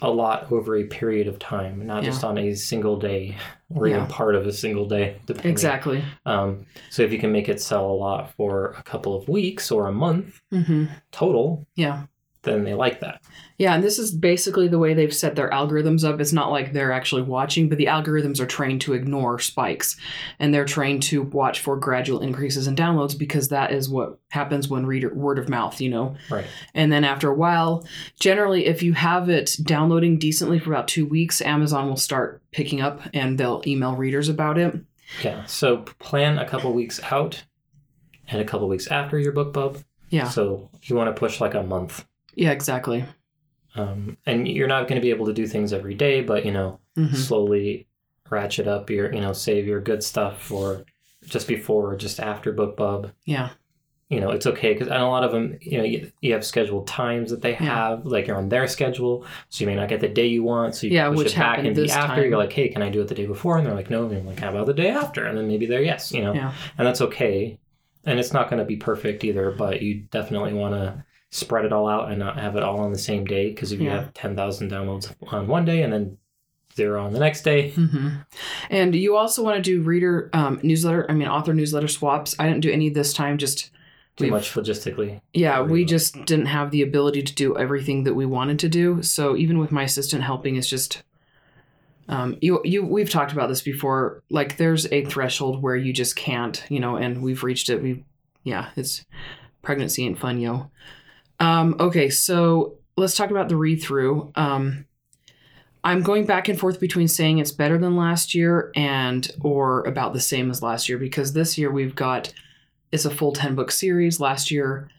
a 0.01 0.09
lot 0.09 0.51
over 0.51 0.75
a 0.75 0.83
period 0.83 1.27
of 1.27 1.39
time 1.39 1.85
not 1.87 2.03
Yeah. 2.03 2.09
just 2.09 2.23
on 2.23 2.37
a 2.37 2.53
single 2.53 2.97
day 2.97 3.35
or 3.73 3.87
Yeah. 3.87 3.95
even 3.97 4.07
part 4.07 4.35
of 4.35 4.45
a 4.45 4.51
single 4.53 4.85
day 4.85 5.17
depending. 5.25 5.51
Exactly. 5.51 6.03
um, 6.25 6.65
so 6.89 7.01
if 7.03 7.11
you 7.13 7.19
can 7.19 7.31
make 7.31 7.47
it 7.49 7.61
sell 7.61 7.85
a 7.89 7.93
lot 7.93 8.31
for 8.35 8.75
a 8.77 8.83
couple 8.83 9.15
of 9.15 9.27
weeks 9.29 9.71
or 9.71 9.87
a 9.87 9.91
month 9.93 10.41
hmm 10.51 10.85
total 11.11 11.65
Yeah. 11.75 12.03
Then 12.45 12.63
they 12.63 12.73
like 12.73 12.99
that 13.01 13.21
Yeah, 13.57 13.73
and 13.75 13.83
this 13.83 13.99
is 13.99 14.11
basically 14.11 14.67
the 14.67 14.79
way 14.79 14.93
they've 14.93 15.13
set 15.13 15.35
their 15.35 15.49
algorithms 15.49 16.03
up. 16.03 16.19
It's 16.19 16.33
not 16.33 16.51
like 16.51 16.73
they're 16.73 16.91
actually 16.91 17.21
watching, 17.21 17.69
but 17.69 17.77
the 17.77 17.85
algorithms 17.85 18.39
are 18.41 18.45
trained 18.45 18.81
to 18.81 18.93
ignore 18.93 19.39
spikes 19.39 19.95
and 20.39 20.53
they're 20.53 20.65
trained 20.65 21.03
to 21.03 21.21
watch 21.23 21.59
for 21.61 21.77
gradual 21.77 22.19
increases 22.21 22.67
in 22.67 22.75
downloads 22.75 23.17
because 23.17 23.47
that 23.49 23.71
is 23.71 23.87
what 23.89 24.19
happens 24.29 24.67
when 24.67 24.85
reader 24.85 25.13
word 25.13 25.39
of 25.39 25.47
mouth, 25.49 25.79
you 25.79 25.89
know. 25.89 26.15
right 26.29 26.45
And 26.73 26.91
then 26.91 27.03
after 27.05 27.29
a 27.29 27.33
while, 27.35 27.85
generally 28.19 28.65
if 28.65 28.83
you 28.83 28.93
have 28.93 29.29
it 29.29 29.55
downloading 29.63 30.19
decently 30.19 30.59
for 30.59 30.71
about 30.71 30.87
2 30.89 31.05
weeks, 31.05 31.41
Amazon 31.41 31.87
will 31.87 31.95
start 31.97 32.41
picking 32.51 32.81
up 32.81 32.99
and 33.13 33.37
they'll 33.37 33.63
email 33.65 33.95
readers 33.95 34.27
about 34.29 34.57
it. 34.57 34.75
yeah 35.23 35.45
so 35.45 35.77
plan 35.99 36.37
a 36.39 36.47
couple 36.47 36.73
weeks 36.73 36.99
out 37.11 37.43
and 38.27 38.41
a 38.41 38.45
couple 38.45 38.67
weeks 38.67 38.87
after 38.87 39.17
your 39.19 39.31
book 39.31 39.53
bub 39.53 39.77
Yeah. 40.09 40.27
so 40.27 40.69
you 40.83 40.95
want 40.95 41.07
to 41.15 41.19
push 41.19 41.39
like 41.39 41.53
a 41.53 41.63
month 41.63 42.05
Yeah, 42.35 42.51
exactly. 42.51 43.05
um, 43.75 44.17
and 44.25 44.47
you're 44.47 44.67
not 44.67 44.87
going 44.87 44.95
to 45.01 45.05
be 45.05 45.09
able 45.09 45.25
to 45.25 45.33
do 45.33 45.45
things 45.47 45.73
every 45.73 45.95
day 45.95 46.21
but 46.21 46.45
you 46.45 46.51
know 46.51 46.79
Mhm. 46.97 47.13
slowly 47.15 47.87
ratchet 48.29 48.67
up 48.67 48.89
your 48.89 49.13
you 49.13 49.19
know 49.21 49.33
save 49.33 49.67
your 49.67 49.81
good 49.81 50.01
stuff 50.03 50.41
for 50.41 50.85
just 51.25 51.47
before 51.47 51.91
or 51.91 51.95
just 51.97 52.19
after 52.21 52.53
book 52.53 52.77
bub 52.77 53.11
Yeah. 53.25 53.49
you 54.09 54.21
know 54.21 54.29
it's 54.29 54.45
okay 54.47 54.71
because 54.73 54.87
and 54.87 55.01
a 55.01 55.07
lot 55.07 55.23
of 55.25 55.31
them 55.33 55.57
you 55.61 55.77
know 55.77 55.83
you, 55.83 56.09
you 56.21 56.31
have 56.33 56.45
scheduled 56.45 56.87
times 56.87 57.31
that 57.31 57.41
they 57.41 57.51
Yeah. 57.51 57.57
have 57.89 58.05
like 58.05 58.27
you're 58.27 58.37
on 58.37 58.47
their 58.49 58.67
schedule 58.67 59.25
so 59.49 59.63
you 59.63 59.67
may 59.67 59.75
not 59.75 59.89
get 59.89 59.99
the 59.99 60.07
day 60.07 60.27
you 60.27 60.43
want 60.43 60.73
so 60.75 60.87
you 60.87 60.93
Yeah, 60.93 61.09
push 61.09 61.17
which 61.17 61.33
it 61.33 61.39
back 61.39 61.57
and 61.59 61.75
this 61.75 61.91
after 61.91 62.21
time. 62.21 62.29
you're 62.29 62.37
like 62.37 62.53
hey 62.53 62.69
can 62.69 62.81
i 62.81 62.89
do 62.89 63.01
it 63.01 63.09
the 63.09 63.15
day 63.15 63.25
before 63.25 63.57
and 63.57 63.67
they're 63.67 63.75
like 63.75 63.89
no 63.89 64.03
and 64.03 64.11
you're 64.13 64.21
like 64.21 64.39
how 64.39 64.49
about 64.51 64.67
the 64.67 64.73
day 64.73 64.89
after 64.89 65.25
and 65.25 65.37
then 65.37 65.47
maybe 65.49 65.65
they're 65.65 65.83
yes 65.83 66.13
you 66.13 66.21
know 66.21 66.33
Yeah. 66.33 66.53
and 66.77 66.87
that's 66.87 67.01
okay 67.01 67.57
and 68.05 68.19
it's 68.19 68.31
not 68.31 68.49
going 68.49 68.59
to 68.59 68.65
be 68.65 68.77
perfect 68.77 69.23
either 69.25 69.51
but 69.51 69.81
you 69.81 69.95
definitely 70.11 70.53
want 70.53 70.75
to 70.75 71.03
spread 71.35 71.65
it 71.65 71.73
all 71.73 71.87
out 71.87 72.09
and 72.09 72.17
not 72.19 72.37
have 72.39 72.55
it 72.55 72.63
all 72.63 72.79
on 72.79 72.91
the 72.91 72.97
same 72.97 73.25
day 73.25 73.49
because 73.49 73.71
if 73.73 73.79
you 73.79 73.87
Yeah. 73.87 74.01
have 74.01 74.13
10,000 74.13 74.71
downloads 74.71 75.13
on 75.33 75.47
one 75.47 75.65
day 75.65 75.81
and 75.83 75.91
then 75.91 76.17
zero 76.75 77.03
on 77.05 77.13
the 77.13 77.19
next 77.19 77.43
day 77.43 77.71
hmm 77.71 78.09
And 78.69 78.95
you 78.95 79.15
also 79.17 79.43
want 79.43 79.57
to 79.57 79.61
do 79.61 79.81
reader 79.81 80.29
um, 80.33 80.59
newsletter, 80.63 81.05
I 81.09 81.13
mean, 81.13 81.27
author 81.27 81.53
newsletter 81.53 81.87
swaps. 81.87 82.35
I 82.39 82.47
didn't 82.47 82.61
do 82.61 82.71
any 82.71 82.89
this 82.89 83.13
time, 83.13 83.37
just 83.37 83.71
too 84.17 84.27
much 84.27 84.53
logistically 84.53 85.19
Yeah, 85.33 85.61
we 85.61 85.83
just 85.83 86.25
didn't 86.25 86.45
have 86.47 86.71
the 86.71 86.81
ability 86.81 87.21
to 87.23 87.35
do 87.35 87.57
everything 87.57 88.03
that 88.05 88.13
we 88.13 88.25
wanted 88.25 88.59
to 88.59 88.69
do. 88.69 89.01
So 89.03 89.35
even 89.35 89.57
with 89.59 89.71
my 89.71 89.83
assistant 89.83 90.23
helping, 90.23 90.55
it's 90.55 90.69
just 90.69 91.03
um, 92.07 92.37
you 92.41 92.61
you 92.63 92.85
we've 92.85 93.09
talked 93.09 93.31
about 93.33 93.49
this 93.49 93.61
before. 93.61 94.21
Like 94.29 94.57
there's 94.57 94.85
a 94.91 95.03
threshold 95.05 95.61
where 95.61 95.75
you 95.75 95.91
just 95.91 96.15
can't, 96.15 96.63
you 96.69 96.79
know, 96.79 96.95
and 96.97 97.21
we've 97.21 97.43
reached 97.43 97.69
it. 97.69 97.81
We 97.81 98.03
yeah, 98.43 98.69
it's 98.75 99.05
pregnancy 99.63 100.05
ain't 100.05 100.19
fun, 100.19 100.39
yo. 100.39 100.69
Um, 101.39 101.75
okay, 101.79 102.09
so 102.09 102.77
let's 102.97 103.15
talk 103.15 103.31
about 103.31 103.49
the 103.49 103.57
read 103.57 103.81
through. 103.81 104.31
Um, 104.35 104.85
I'm 105.85 106.01
going 106.01 106.25
back 106.25 106.49
and 106.49 106.59
forth 106.59 106.79
between 106.79 107.07
saying 107.07 107.37
it's 107.37 107.51
better 107.51 107.77
than 107.77 107.95
last 107.95 108.33
year 108.33 108.71
and 108.75 109.29
or 109.41 109.83
about 109.83 110.13
the 110.13 110.19
same 110.19 110.49
as 110.49 110.63
last 110.63 110.89
year 110.89 110.97
because 110.97 111.33
this 111.33 111.59
year 111.59 111.71
we've 111.71 111.93
got 111.93 112.33
it's 112.91 113.05
a 113.05 113.11
full 113.11 113.33
10 113.33 113.53
book 113.53 113.71
series. 113.71 114.19
Last 114.19 114.49
year 114.49 114.89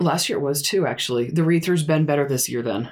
last 0.00 0.28
year 0.28 0.38
it 0.38 0.42
was 0.42 0.62
too 0.62 0.86
actually. 0.86 1.30
The 1.30 1.44
read 1.44 1.64
through's 1.64 1.82
been 1.82 2.06
better 2.06 2.26
this 2.26 2.48
year 2.48 2.62
then. 2.62 2.88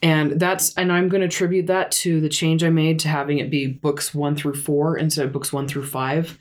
And 0.00 0.38
that's 0.38 0.72
and 0.74 0.92
I'm 0.92 1.08
going 1.08 1.22
to 1.22 1.26
attribute 1.26 1.66
that 1.66 1.90
to 1.92 2.20
the 2.20 2.28
change 2.28 2.62
I 2.62 2.70
made 2.70 3.00
to 3.00 3.08
having 3.08 3.38
it 3.38 3.50
be 3.50 3.66
books 3.66 4.14
1 4.14 4.36
through 4.36 4.54
4 4.54 4.98
instead 4.98 5.26
of 5.26 5.32
books 5.32 5.52
1 5.52 5.66
through 5.66 5.86
5 5.86 6.38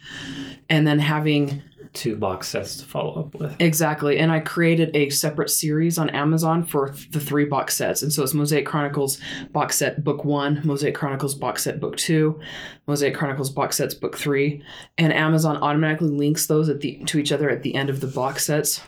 and 0.69 0.85
then 0.85 1.00
having 1.00 1.63
two 1.93 2.15
box 2.15 2.48
sets 2.48 2.77
to 2.77 2.86
follow 2.86 3.19
up 3.19 3.36
with 3.36 3.60
Exactly. 3.60 4.17
And 4.17 4.31
I 4.31 4.39
created 4.39 4.95
a 4.95 5.10
separate 5.10 5.50
series 5.50 5.98
on 5.98 6.10
Amazon 6.12 6.63
for 6.63 6.89
th- 6.89 7.12
the 7.12 7.19
three 7.19 7.45
box 7.45 7.75
sets. 7.75 8.01
And 8.01 8.13
so 8.13 8.24
it's 8.24 8.33
Mosaic 8.33 8.65
Chronicles 8.65 9.19
box 9.51 9.75
set 9.75 10.03
book 10.03 10.24
one, 10.24 10.62
Mosaic 10.63 10.95
Chronicles 10.95 11.36
box 11.36 11.63
set 11.63 11.79
book 11.79 11.98
two, 11.98 12.39
Mosaic 12.88 13.15
Chronicles 13.15 13.50
box 13.50 13.77
sets 13.77 13.93
book 13.93 14.17
three. 14.17 14.63
And 14.98 15.12
Amazon 15.12 15.57
automatically 15.57 16.10
links 16.10 16.48
those 16.48 16.69
at 16.69 16.81
the 16.81 17.03
to 17.05 17.19
each 17.19 17.31
other 17.31 17.50
at 17.50 17.63
the 17.63 17.75
end 17.75 17.89
of 17.89 18.00
the 18.00 18.07
box 18.07 18.45
sets. 18.45 18.81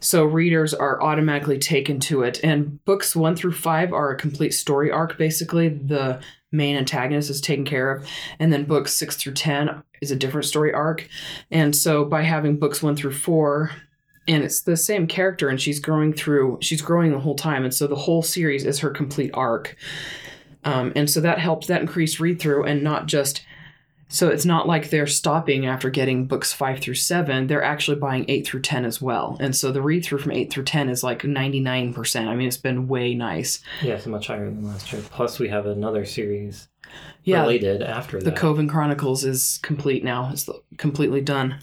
So 0.00 0.24
readers 0.24 0.74
are 0.74 1.02
automatically 1.02 1.58
taken 1.58 2.00
to 2.00 2.22
it. 2.22 2.42
And 2.42 2.84
books 2.84 3.14
one 3.14 3.36
through 3.36 3.52
five 3.52 3.92
are 3.92 4.10
a 4.10 4.16
complete 4.16 4.54
story 4.54 4.90
arc, 4.90 5.16
basically. 5.18 5.68
The 5.68 6.20
main 6.52 6.76
antagonist 6.76 7.30
is 7.30 7.40
taken 7.40 7.64
care 7.64 7.90
of. 7.90 8.06
And 8.38 8.52
then 8.52 8.64
books 8.64 8.92
six 8.92 9.16
through 9.16 9.34
10 9.34 9.82
is 10.00 10.10
a 10.10 10.16
different 10.16 10.46
story 10.46 10.72
arc. 10.72 11.08
And 11.50 11.74
so 11.74 12.04
by 12.04 12.22
having 12.22 12.58
books 12.58 12.82
one 12.82 12.94
through 12.94 13.14
four, 13.14 13.70
and 14.28 14.44
it's 14.44 14.60
the 14.60 14.76
same 14.76 15.08
character, 15.08 15.48
and 15.48 15.60
she's 15.60 15.80
growing 15.80 16.12
through, 16.12 16.58
she's 16.60 16.82
growing 16.82 17.10
the 17.10 17.18
whole 17.18 17.34
time. 17.34 17.64
And 17.64 17.74
so 17.74 17.86
the 17.86 17.96
whole 17.96 18.22
series 18.22 18.64
is 18.64 18.78
her 18.78 18.90
complete 18.90 19.32
arc. 19.34 19.76
Um, 20.64 20.92
and 20.94 21.10
so 21.10 21.20
that 21.20 21.40
helped, 21.40 21.66
that 21.66 21.80
increased 21.80 22.20
read 22.20 22.40
through, 22.40 22.64
and 22.64 22.84
not 22.84 23.06
just, 23.06 23.44
so 24.12 24.28
it's 24.28 24.44
not 24.44 24.68
like 24.68 24.90
they're 24.90 25.06
stopping 25.06 25.64
after 25.66 25.88
getting 25.90 26.26
books 26.26 26.52
five 26.52 26.80
through 26.80 26.94
seven. 26.96 27.46
They're 27.46 27.62
actually 27.64 27.96
buying 27.96 28.26
eight 28.28 28.46
through 28.46 28.60
10 28.60 28.84
as 28.84 29.00
well. 29.00 29.36
And 29.40 29.56
so 29.56 29.72
the 29.72 29.80
read 29.82 30.04
through 30.04 30.18
from 30.18 30.32
eight 30.32 30.52
through 30.52 30.64
10 30.64 30.88
is 30.90 31.02
like 31.02 31.22
99%. 31.22 32.26
I 32.28 32.34
mean, 32.36 32.46
it's 32.46 32.56
been 32.58 32.88
way 32.88 33.14
nice. 33.14 33.60
yeah 33.80 33.94
it's 33.94 34.06
much 34.06 34.26
higher 34.26 34.44
than 34.44 34.64
last 34.66 34.92
year 34.92 35.02
plus 35.10 35.38
we 35.38 35.48
have 35.48 35.64
another 35.66 36.04
series 36.04 36.68
Yeah. 37.24 37.40
related 37.40 37.82
after 37.82 38.18
The 38.18 38.26
that 38.26 38.36
Coven 38.36 38.68
Chronicles 38.68 39.24
is 39.24 39.58
complete 39.62 40.04
now. 40.04 40.28
It's 40.32 40.48
completely 40.76 41.22
done. 41.22 41.56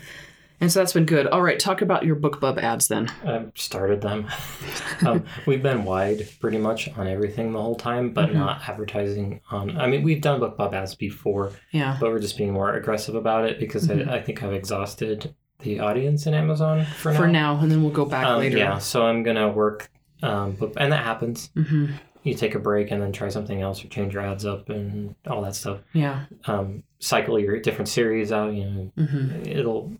And 0.61 0.71
so 0.71 0.79
that's 0.79 0.93
been 0.93 1.05
good. 1.05 1.25
All 1.27 1.41
right, 1.41 1.57
talk 1.59 1.81
about 1.81 2.05
your 2.05 2.15
BookBub 2.15 2.57
ads 2.61 2.87
then. 2.89 3.09
I've 3.25 3.51
started 3.55 4.01
them. 4.01 4.27
um, 5.05 5.23
we've 5.45 5.63
been 5.63 5.83
wide 5.85 6.27
pretty 6.41 6.57
much 6.57 6.89
on 6.97 7.07
everything 7.07 7.53
the 7.53 7.61
whole 7.61 7.75
time, 7.75 8.11
but 8.11 8.29
Mhm. 8.29 8.33
not 8.35 8.67
advertising 8.67 9.39
on. 9.51 9.77
I 9.77 9.87
mean, 9.87 10.03
we've 10.03 10.21
done 10.21 10.39
BookBub 10.41 10.73
ads 10.73 10.95
before, 10.95 11.51
Yeah. 11.71 11.97
but 11.99 12.09
we're 12.11 12.19
just 12.19 12.37
being 12.37 12.51
more 12.53 12.73
aggressive 12.73 13.15
about 13.15 13.45
it 13.45 13.59
because 13.59 13.87
Mhm. 13.87 14.09
I, 14.09 14.15
I 14.17 14.21
think 14.21 14.43
I've 14.43 14.53
exhausted 14.53 15.33
the 15.59 15.79
audience 15.79 16.25
in 16.27 16.33
Amazon 16.33 16.85
for 16.85 17.11
now. 17.11 17.17
For 17.19 17.27
now, 17.27 17.59
and 17.59 17.71
then 17.71 17.81
we'll 17.81 17.91
go 17.91 18.05
back 18.05 18.25
Um, 18.25 18.39
later. 18.39 18.57
Yeah, 18.57 18.77
so 18.79 19.05
I'm 19.05 19.23
gonna 19.23 19.49
work, 19.49 19.89
um, 20.23 20.53
book, 20.53 20.73
and 20.77 20.91
that 20.91 21.03
happens. 21.03 21.51
hmm 21.53 21.87
You 22.23 22.33
take 22.33 22.53
a 22.53 22.59
break 22.59 22.91
and 22.91 23.01
then 23.01 23.13
try 23.13 23.29
something 23.29 23.61
else 23.61 23.83
or 23.83 23.87
change 23.87 24.13
your 24.13 24.21
ads 24.21 24.45
up 24.45 24.69
and 24.69 25.15
all 25.25 25.41
that 25.43 25.55
stuff. 25.55 25.79
Yeah. 25.93 26.25
Um, 26.47 26.83
cycle 26.99 27.39
your 27.39 27.59
different 27.61 27.87
series 27.87 28.33
out. 28.33 28.53
You 28.53 28.65
know, 28.65 28.91
hmm 29.05 29.29
it'll 29.45 29.93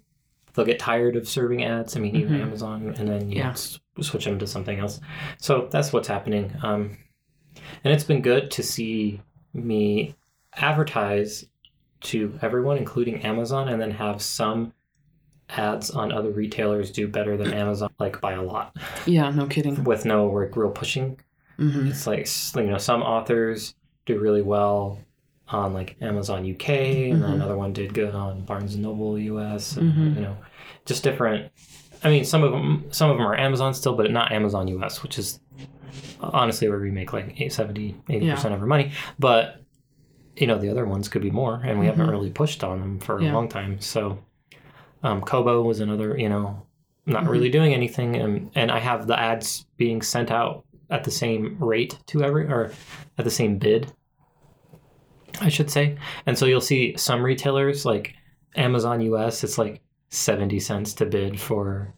they'll 0.60 0.66
get 0.66 0.78
tired 0.80 1.16
of 1.16 1.26
serving 1.26 1.64
ads. 1.64 1.96
I 1.96 2.02
mean, 2.02 2.16
even 2.18 2.34
Mhm. 2.38 2.42
Amazon, 2.42 2.94
and 2.98 3.08
then 3.08 3.30
you 3.32 3.38
Yeah. 3.38 3.52
s- 3.52 3.80
switch 4.02 4.26
them 4.26 4.38
to 4.40 4.46
something 4.46 4.78
else. 4.78 5.00
So 5.38 5.70
that's 5.72 5.94
what's 5.94 6.10
happening. 6.10 6.52
Um, 6.64 6.98
and 7.86 7.94
it's 7.94 8.04
been 8.04 8.22
good 8.22 8.52
to 8.52 8.62
see 8.64 9.22
me 9.54 10.16
advertise 10.58 11.48
to 12.02 12.38
everyone, 12.42 12.78
including 12.78 13.22
Amazon, 13.24 13.70
and 13.70 13.82
then 13.82 13.92
have 13.92 14.22
some 14.22 14.74
ads 15.50 15.90
on 15.92 16.12
other 16.12 16.30
retailers 16.32 16.92
do 16.92 17.08
better 17.08 17.38
than 17.38 17.54
Amazon, 17.64 17.90
like 18.00 18.20
by 18.20 18.34
a 18.34 18.42
lot, 18.42 18.76
Yeah, 19.06 19.30
no 19.32 19.48
kidding. 19.48 19.82
with 19.86 20.04
no 20.06 20.28
like 20.28 20.56
real 20.58 20.72
pushing. 20.72 21.20
hmm 21.58 21.88
It's 21.88 22.06
like 22.06 22.28
you 22.56 22.70
know 22.70 22.78
some 22.78 23.02
authors 23.02 23.76
do 24.06 24.20
really 24.20 24.42
well 24.42 25.00
on 25.52 25.74
like 25.74 25.96
Amazon 26.02 26.46
UK, 26.46 26.70
and 27.12 27.22
then 27.24 27.30
Mhm. 27.32 27.34
another 27.36 27.58
one 27.58 27.74
did 27.74 27.94
good 27.94 28.14
on 28.16 28.42
Barnes 28.46 28.74
and 28.76 28.84
Noble 28.84 29.18
US, 29.18 29.78
and 29.78 29.94
Mhm. 29.94 30.16
you 30.16 30.22
know, 30.22 30.38
just 30.86 31.04
different 31.04 31.52
I 32.02 32.10
mean, 32.10 32.24
some 32.24 32.44
of 32.46 32.52
them, 32.54 32.86
some 32.92 33.10
of 33.12 33.18
them 33.18 33.26
are 33.28 33.36
Amazon 33.38 33.74
still, 33.74 33.94
but 33.94 34.10
not 34.10 34.32
Amazon 34.32 34.70
US, 34.70 35.04
which 35.04 35.20
is 35.20 35.42
honestly 36.22 36.70
where 36.70 36.80
we 36.80 36.92
make 36.92 37.12
like 37.12 37.40
8, 37.42 37.52
70, 37.52 37.96
80 38.10 38.30
percent 38.32 38.54
of 38.54 38.62
our 38.62 38.68
money. 38.68 38.92
But 39.18 39.62
you 40.38 40.48
know, 40.48 40.58
the 40.58 40.70
other 40.70 40.86
ones 40.86 41.10
could 41.10 41.22
be 41.22 41.32
more, 41.32 41.60
and 41.66 41.78
we 41.80 41.86
haven't 41.88 42.08
really 42.10 42.30
pushed 42.30 42.64
on 42.64 42.80
them 42.80 43.00
for 43.00 43.16
Mm-hmm. 43.16 43.26
Yeah. 43.26 43.32
a 43.32 43.36
long 43.36 43.50
time. 43.50 43.82
So, 43.82 44.20
um, 45.04 45.20
Kobo 45.22 45.62
was 45.64 45.82
another, 45.82 46.18
you 46.18 46.30
know, 46.30 46.62
not 47.06 47.24
Mm-hmm. 47.24 47.32
really 47.32 47.50
doing 47.50 47.74
anything, 47.74 48.16
and 48.16 48.50
and 48.56 48.72
I 48.72 48.80
have 48.80 49.08
the 49.08 49.20
ads 49.20 49.66
being 49.76 50.02
sent 50.02 50.32
out 50.32 50.64
at 50.90 51.04
the 51.04 51.12
same 51.12 51.58
rate 51.60 51.98
to 52.08 52.24
every 52.24 52.46
or 52.48 52.72
at 53.18 53.26
the 53.26 53.32
same 53.32 53.58
bid. 53.58 53.92
I 55.42 55.50
should 55.50 55.70
say, 55.70 55.98
and 56.26 56.38
so 56.38 56.46
you'll 56.46 56.62
see 56.62 56.96
some 56.98 57.24
retailers 57.24 57.86
like 57.86 58.16
Amazon 58.56 59.02
US, 59.02 59.44
it's 59.44 59.58
like 59.58 59.82
seventy 60.10 60.60
cents 60.60 60.94
to 60.96 61.06
bid 61.06 61.40
for, 61.40 61.94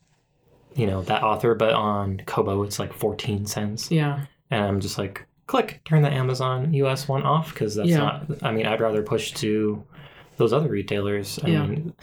you 0.75 0.85
know, 0.87 1.01
that 1.03 1.23
author, 1.23 1.55
but 1.55 1.73
on 1.73 2.21
Kobo 2.25 2.63
it's 2.63 2.79
like 2.79 2.93
fourteen 2.93 3.45
cents, 3.45 3.89
Yeah. 3.91 4.25
and 4.49 4.63
I'm 4.63 4.79
just 4.79 4.97
like, 4.97 5.25
click, 5.47 5.81
turn 5.85 6.01
the 6.01 6.11
Amazon 6.11 6.73
US 6.75 7.07
one 7.07 7.23
off 7.23 7.53
because 7.53 7.75
that's 7.75 7.89
Yeah. 7.89 7.97
not. 7.97 8.25
I 8.43 8.51
mean, 8.51 8.65
I'd 8.65 8.81
rather 8.81 9.01
push 9.03 9.31
to 9.33 9.83
those 10.37 10.53
other 10.53 10.69
retailers. 10.69 11.39
I 11.43 11.47
Yeah. 11.49 11.65
mean, 11.65 11.93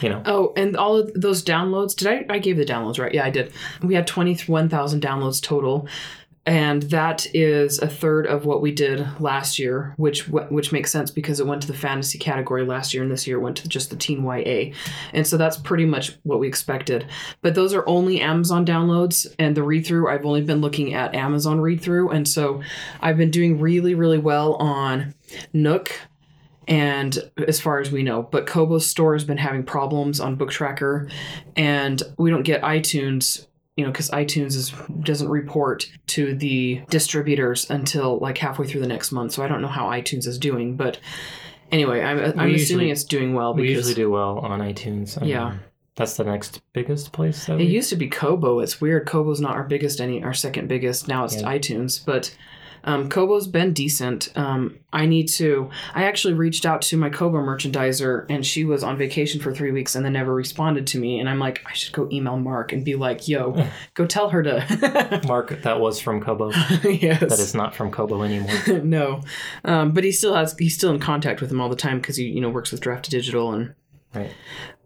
you 0.00 0.08
know, 0.08 0.22
Oh, 0.26 0.52
and 0.56 0.76
all 0.76 0.96
of 0.96 1.12
those 1.14 1.44
downloads. 1.44 1.94
Did 1.96 2.06
I? 2.08 2.24
I 2.34 2.38
gave 2.38 2.56
the 2.56 2.64
downloads 2.64 2.98
right? 3.00 3.12
Yeah, 3.12 3.24
I 3.24 3.30
did. 3.30 3.52
We 3.82 3.94
had 3.94 4.06
twenty 4.06 4.36
one 4.46 4.68
thousand 4.68 5.02
downloads 5.02 5.42
total, 5.42 5.88
and 6.44 6.82
that 6.84 7.26
is 7.34 7.78
a 7.78 7.86
third 7.86 8.26
of 8.26 8.44
what 8.44 8.60
we 8.60 8.72
did 8.72 9.06
last 9.20 9.60
year, 9.60 9.94
which 9.96 10.28
which 10.28 10.72
makes 10.72 10.90
sense 10.90 11.10
because 11.10 11.38
it 11.38 11.46
went 11.46 11.62
to 11.62 11.68
the 11.68 11.74
fantasy 11.74 12.18
category 12.18 12.64
last 12.64 12.92
year, 12.92 13.02
and 13.04 13.12
this 13.12 13.28
year 13.28 13.38
went 13.38 13.56
to 13.58 13.68
just 13.68 13.90
the 13.90 13.96
teen 13.96 14.24
YA, 14.24 14.74
and 15.12 15.24
so 15.24 15.36
that's 15.36 15.56
pretty 15.56 15.84
much 15.84 16.18
what 16.24 16.40
we 16.40 16.48
expected. 16.48 17.06
But 17.42 17.54
those 17.54 17.72
are 17.74 17.88
only 17.88 18.20
Amazon 18.20 18.66
downloads, 18.66 19.32
and 19.38 19.56
the 19.56 19.62
read 19.62 19.86
through. 19.86 20.08
I've 20.08 20.26
only 20.26 20.42
been 20.42 20.60
looking 20.60 20.94
at 20.94 21.14
Amazon 21.14 21.60
read 21.60 21.80
through, 21.80 22.10
and 22.10 22.26
so 22.26 22.60
I've 23.00 23.16
been 23.16 23.30
doing 23.30 23.60
really 23.60 23.94
really 23.94 24.18
well 24.18 24.54
on 24.54 25.14
Nook 25.52 25.92
and 26.68 27.18
as 27.48 27.60
far 27.60 27.80
as 27.80 27.90
we 27.90 28.04
know 28.04 28.22
but 28.22 28.46
kobo's 28.46 28.86
store 28.86 29.14
has 29.14 29.24
been 29.24 29.36
having 29.36 29.64
problems 29.64 30.20
on 30.20 30.36
book 30.36 30.48
tracker 30.48 31.08
and 31.56 32.04
we 32.18 32.30
don't 32.30 32.44
get 32.44 32.62
itunes 32.62 33.46
you 33.76 33.84
know 33.84 33.90
because 33.90 34.10
itunes 34.10 34.54
is 34.54 34.72
doesn't 35.00 35.28
report 35.28 35.86
to 36.06 36.34
the 36.34 36.82
distributors 36.90 37.68
until 37.70 38.18
like 38.18 38.36
halfway 38.38 38.66
through 38.66 38.80
the 38.80 38.86
next 38.86 39.12
month 39.12 39.32
so 39.32 39.42
i 39.42 39.48
don't 39.48 39.62
know 39.62 39.68
how 39.68 39.86
itunes 39.86 40.26
is 40.26 40.38
doing 40.38 40.76
but 40.76 40.98
anyway 41.70 42.00
i'm, 42.02 42.38
I'm 42.38 42.54
assuming 42.54 42.90
it's 42.90 43.04
doing 43.04 43.34
well 43.34 43.54
we 43.54 43.70
usually 43.70 43.94
do 43.94 44.10
well 44.10 44.38
on 44.40 44.60
iTunes. 44.60 45.20
I 45.20 45.26
Yeah. 45.26 45.50
mean, 45.50 45.60
that's 45.94 46.16
the 46.16 46.24
next 46.24 46.62
biggest 46.72 47.12
place. 47.12 47.48
It 47.50 47.56
we, 47.56 47.64
used 47.64 47.90
to 47.90 47.96
be 47.96 48.08
kobo 48.08 48.60
it's 48.60 48.80
weird 48.80 49.06
kobo's 49.06 49.40
not 49.40 49.54
our 49.56 49.64
biggest 49.64 50.00
any 50.00 50.22
our 50.22 50.34
second 50.34 50.68
biggest 50.68 51.08
now 51.08 51.24
it's 51.24 51.36
Yeah. 51.40 51.52
itunes 51.52 52.04
but 52.04 52.34
um, 52.84 53.08
Kobo's 53.08 53.46
been 53.46 53.72
decent. 53.72 54.30
Um, 54.34 54.78
I 54.92 55.06
need 55.06 55.28
to. 55.28 55.70
I 55.94 56.04
actually 56.04 56.34
reached 56.34 56.66
out 56.66 56.82
to 56.82 56.96
my 56.96 57.10
Kobo 57.10 57.38
merchandiser, 57.38 58.26
and 58.28 58.44
she 58.44 58.64
was 58.64 58.82
on 58.82 58.96
vacation 58.96 59.40
for 59.40 59.54
three 59.54 59.70
weeks 59.70 59.94
and 59.94 60.04
then 60.04 60.12
never 60.12 60.34
responded 60.34 60.86
to 60.88 60.98
me. 60.98 61.18
And 61.18 61.28
I'm 61.28 61.38
like, 61.38 61.62
I 61.66 61.72
should 61.72 61.92
go 61.92 62.08
email 62.12 62.36
Mark 62.36 62.72
and 62.72 62.84
be 62.84 62.94
like, 62.94 63.28
"Yo, 63.28 63.66
go 63.94 64.06
tell 64.06 64.30
her 64.30 64.42
to." 64.42 65.22
Mark 65.26 65.62
that 65.62 65.80
was 65.80 66.00
from 66.00 66.20
Kobo. 66.20 66.50
yes. 66.50 67.20
that 67.20 67.38
is 67.38 67.54
not 67.54 67.74
from 67.74 67.90
Kobo 67.90 68.22
anymore. 68.22 68.52
no, 68.82 69.22
um, 69.64 69.92
but 69.92 70.04
he 70.04 70.12
still 70.12 70.34
has. 70.34 70.54
He's 70.58 70.74
still 70.74 70.92
in 70.92 70.98
contact 70.98 71.40
with 71.40 71.50
him 71.50 71.60
all 71.60 71.68
the 71.68 71.76
time 71.76 71.98
because 71.98 72.16
he, 72.16 72.24
you 72.24 72.40
know, 72.40 72.50
works 72.50 72.72
with 72.72 72.80
Draft 72.80 73.10
Digital 73.10 73.52
and 73.52 73.74
Right. 74.14 74.30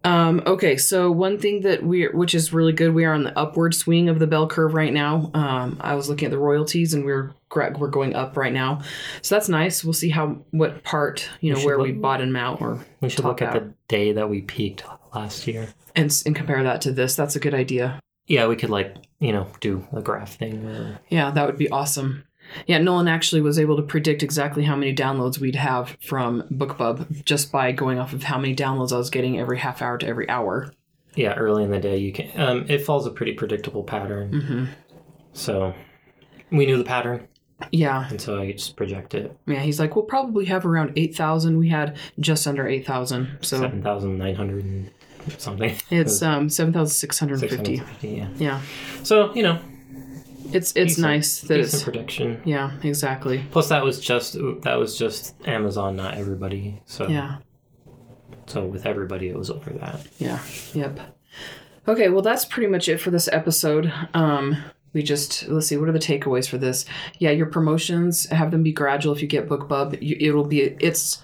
um, 0.04 0.42
okay, 0.46 0.76
so 0.76 1.10
one 1.10 1.38
thing 1.38 1.62
that 1.62 1.82
we, 1.82 2.04
which 2.08 2.34
is 2.34 2.52
really 2.52 2.72
good, 2.72 2.94
we 2.94 3.04
are 3.04 3.12
on 3.12 3.24
the 3.24 3.36
upward 3.36 3.74
swing 3.74 4.08
of 4.08 4.18
the 4.20 4.26
bell 4.26 4.46
curve 4.46 4.72
right 4.74 4.92
now. 4.92 5.30
Um, 5.34 5.78
I 5.80 5.94
was 5.96 6.08
looking 6.08 6.26
at 6.26 6.30
the 6.30 6.38
royalties, 6.38 6.94
and 6.94 7.04
we're 7.04 7.32
we're 7.54 7.88
going 7.88 8.14
up 8.14 8.36
right 8.36 8.52
now, 8.52 8.82
so 9.22 9.34
that's 9.34 9.48
nice. 9.48 9.82
We'll 9.82 9.94
see 9.94 10.10
how 10.10 10.38
what 10.50 10.84
part 10.84 11.28
you 11.40 11.52
know 11.52 11.58
should 11.58 11.66
where 11.66 11.78
we 11.78 11.92
look- 11.92 12.02
bottom 12.02 12.36
out 12.36 12.60
or 12.60 12.84
We 13.00 13.08
should 13.08 13.24
look 13.24 13.40
at 13.42 13.48
out. 13.48 13.54
the 13.54 13.74
day 13.88 14.12
that 14.12 14.28
we 14.30 14.42
peaked 14.42 14.84
last 15.14 15.46
year. 15.46 15.68
and 15.94 16.14
and 16.26 16.36
compare 16.36 16.62
that 16.62 16.82
to 16.82 16.92
this. 16.92 17.16
That's 17.16 17.34
a 17.34 17.40
good 17.40 17.54
idea. 17.54 17.98
Yeah, 18.28 18.46
we 18.48 18.56
could 18.56 18.70
like 18.70 18.96
you 19.20 19.32
know 19.32 19.46
do 19.60 19.86
a 19.92 20.02
graph 20.02 20.36
thing. 20.36 20.64
Where, 20.66 20.98
Yeah, 21.08 21.30
that 21.30 21.46
would 21.46 21.56
be 21.58 21.70
awesome. 21.70 22.24
Yeah, 22.66 22.78
Nolan 22.78 23.08
actually 23.08 23.40
was 23.42 23.58
able 23.58 23.76
to 23.76 23.82
predict 23.82 24.22
exactly 24.22 24.64
how 24.64 24.76
many 24.76 24.94
downloads 24.94 25.38
we'd 25.38 25.56
have 25.56 25.96
from 26.00 26.42
BookBub 26.52 27.24
just 27.24 27.52
by 27.52 27.72
going 27.72 27.98
off 27.98 28.12
of 28.12 28.22
how 28.24 28.38
many 28.38 28.54
downloads 28.54 28.92
I 28.92 28.98
was 28.98 29.10
getting 29.10 29.38
every 29.38 29.58
half 29.58 29.82
hour 29.82 29.98
to 29.98 30.06
every 30.06 30.28
hour. 30.28 30.72
yeah, 31.14 31.34
early 31.34 31.64
in 31.64 31.70
the 31.70 31.80
day 31.80 31.98
you 31.98 32.12
can. 32.12 32.30
Um, 32.40 32.66
it 32.68 32.78
follows 32.84 33.06
a 33.06 33.10
pretty 33.10 33.32
predictable 33.32 33.82
pattern. 33.84 34.40
hmm 34.40 34.64
So 35.32 35.74
we 36.50 36.66
knew 36.66 36.76
the 36.78 36.84
pattern, 36.84 37.26
Yeah, 37.72 38.08
and 38.08 38.20
so 38.20 38.40
I 38.40 38.52
just 38.52 38.76
project 38.76 39.14
it 39.14 39.36
yeah. 39.46 39.60
He's 39.60 39.80
like, 39.80 39.96
we'll 39.96 40.04
probably 40.04 40.44
have 40.46 40.64
around 40.64 40.92
eight 40.96 41.14
thousand. 41.16 41.58
We 41.58 41.68
had 41.68 41.96
just 42.20 42.46
under 42.46 42.66
eight 42.66 42.86
thousand, 42.86 43.38
so 43.42 43.58
seven 43.60 43.82
thousand 43.82 44.18
nine 44.18 44.34
hundred 44.36 44.64
and 44.64 44.90
something. 45.38 45.74
it's 45.90 46.22
um 46.30 46.48
seven 46.48 46.72
thousand 46.72 46.94
six 46.94 47.18
hundred 47.18 47.40
fifty. 47.40 47.76
650, 47.78 48.08
Yeah. 48.08 48.28
Yeah, 48.36 48.60
So 49.02 49.34
you 49.34 49.42
know, 49.42 49.58
it's 50.52 50.72
it's 50.76 50.98
nice 50.98 51.40
that 51.42 51.60
it's 51.60 51.82
prediction. 51.82 52.40
yeah 52.44 52.72
exactly 52.82 53.44
Plus, 53.50 53.68
that 53.68 53.84
was 53.84 54.00
just 54.00 54.34
that 54.62 54.78
was 54.78 54.98
just 54.98 55.34
Amazon, 55.46 55.96
not 55.96 56.14
everybody. 56.14 56.80
So 56.86 57.08
yeah 57.08 57.38
so 58.46 58.64
with 58.64 58.86
everybody, 58.86 59.28
it 59.28 59.36
was 59.36 59.50
over 59.50 59.70
that. 59.70 60.06
yeah 60.18 60.40
yep. 60.74 61.00
Okay, 61.88 62.08
well 62.08 62.22
that's 62.22 62.44
pretty 62.44 62.68
much 62.68 62.88
it 62.88 62.98
for 63.00 63.10
this 63.10 63.28
episode. 63.32 63.92
Um, 64.14 64.56
we 64.92 65.02
just 65.02 65.46
let's 65.48 65.66
see 65.66 65.76
what 65.76 65.88
are 65.88 65.92
the 65.92 65.98
takeaways 65.98 66.48
for 66.48 66.58
this. 66.58 66.84
Yeah, 67.18 67.30
your 67.30 67.46
promotions 67.46 68.26
have 68.30 68.50
them 68.50 68.62
be 68.62 68.72
gradual. 68.72 69.14
If 69.14 69.22
you 69.22 69.28
get 69.28 69.48
BookBub, 69.48 70.00
you, 70.02 70.16
it'll 70.18 70.44
be 70.46 70.62
it's 70.80 71.22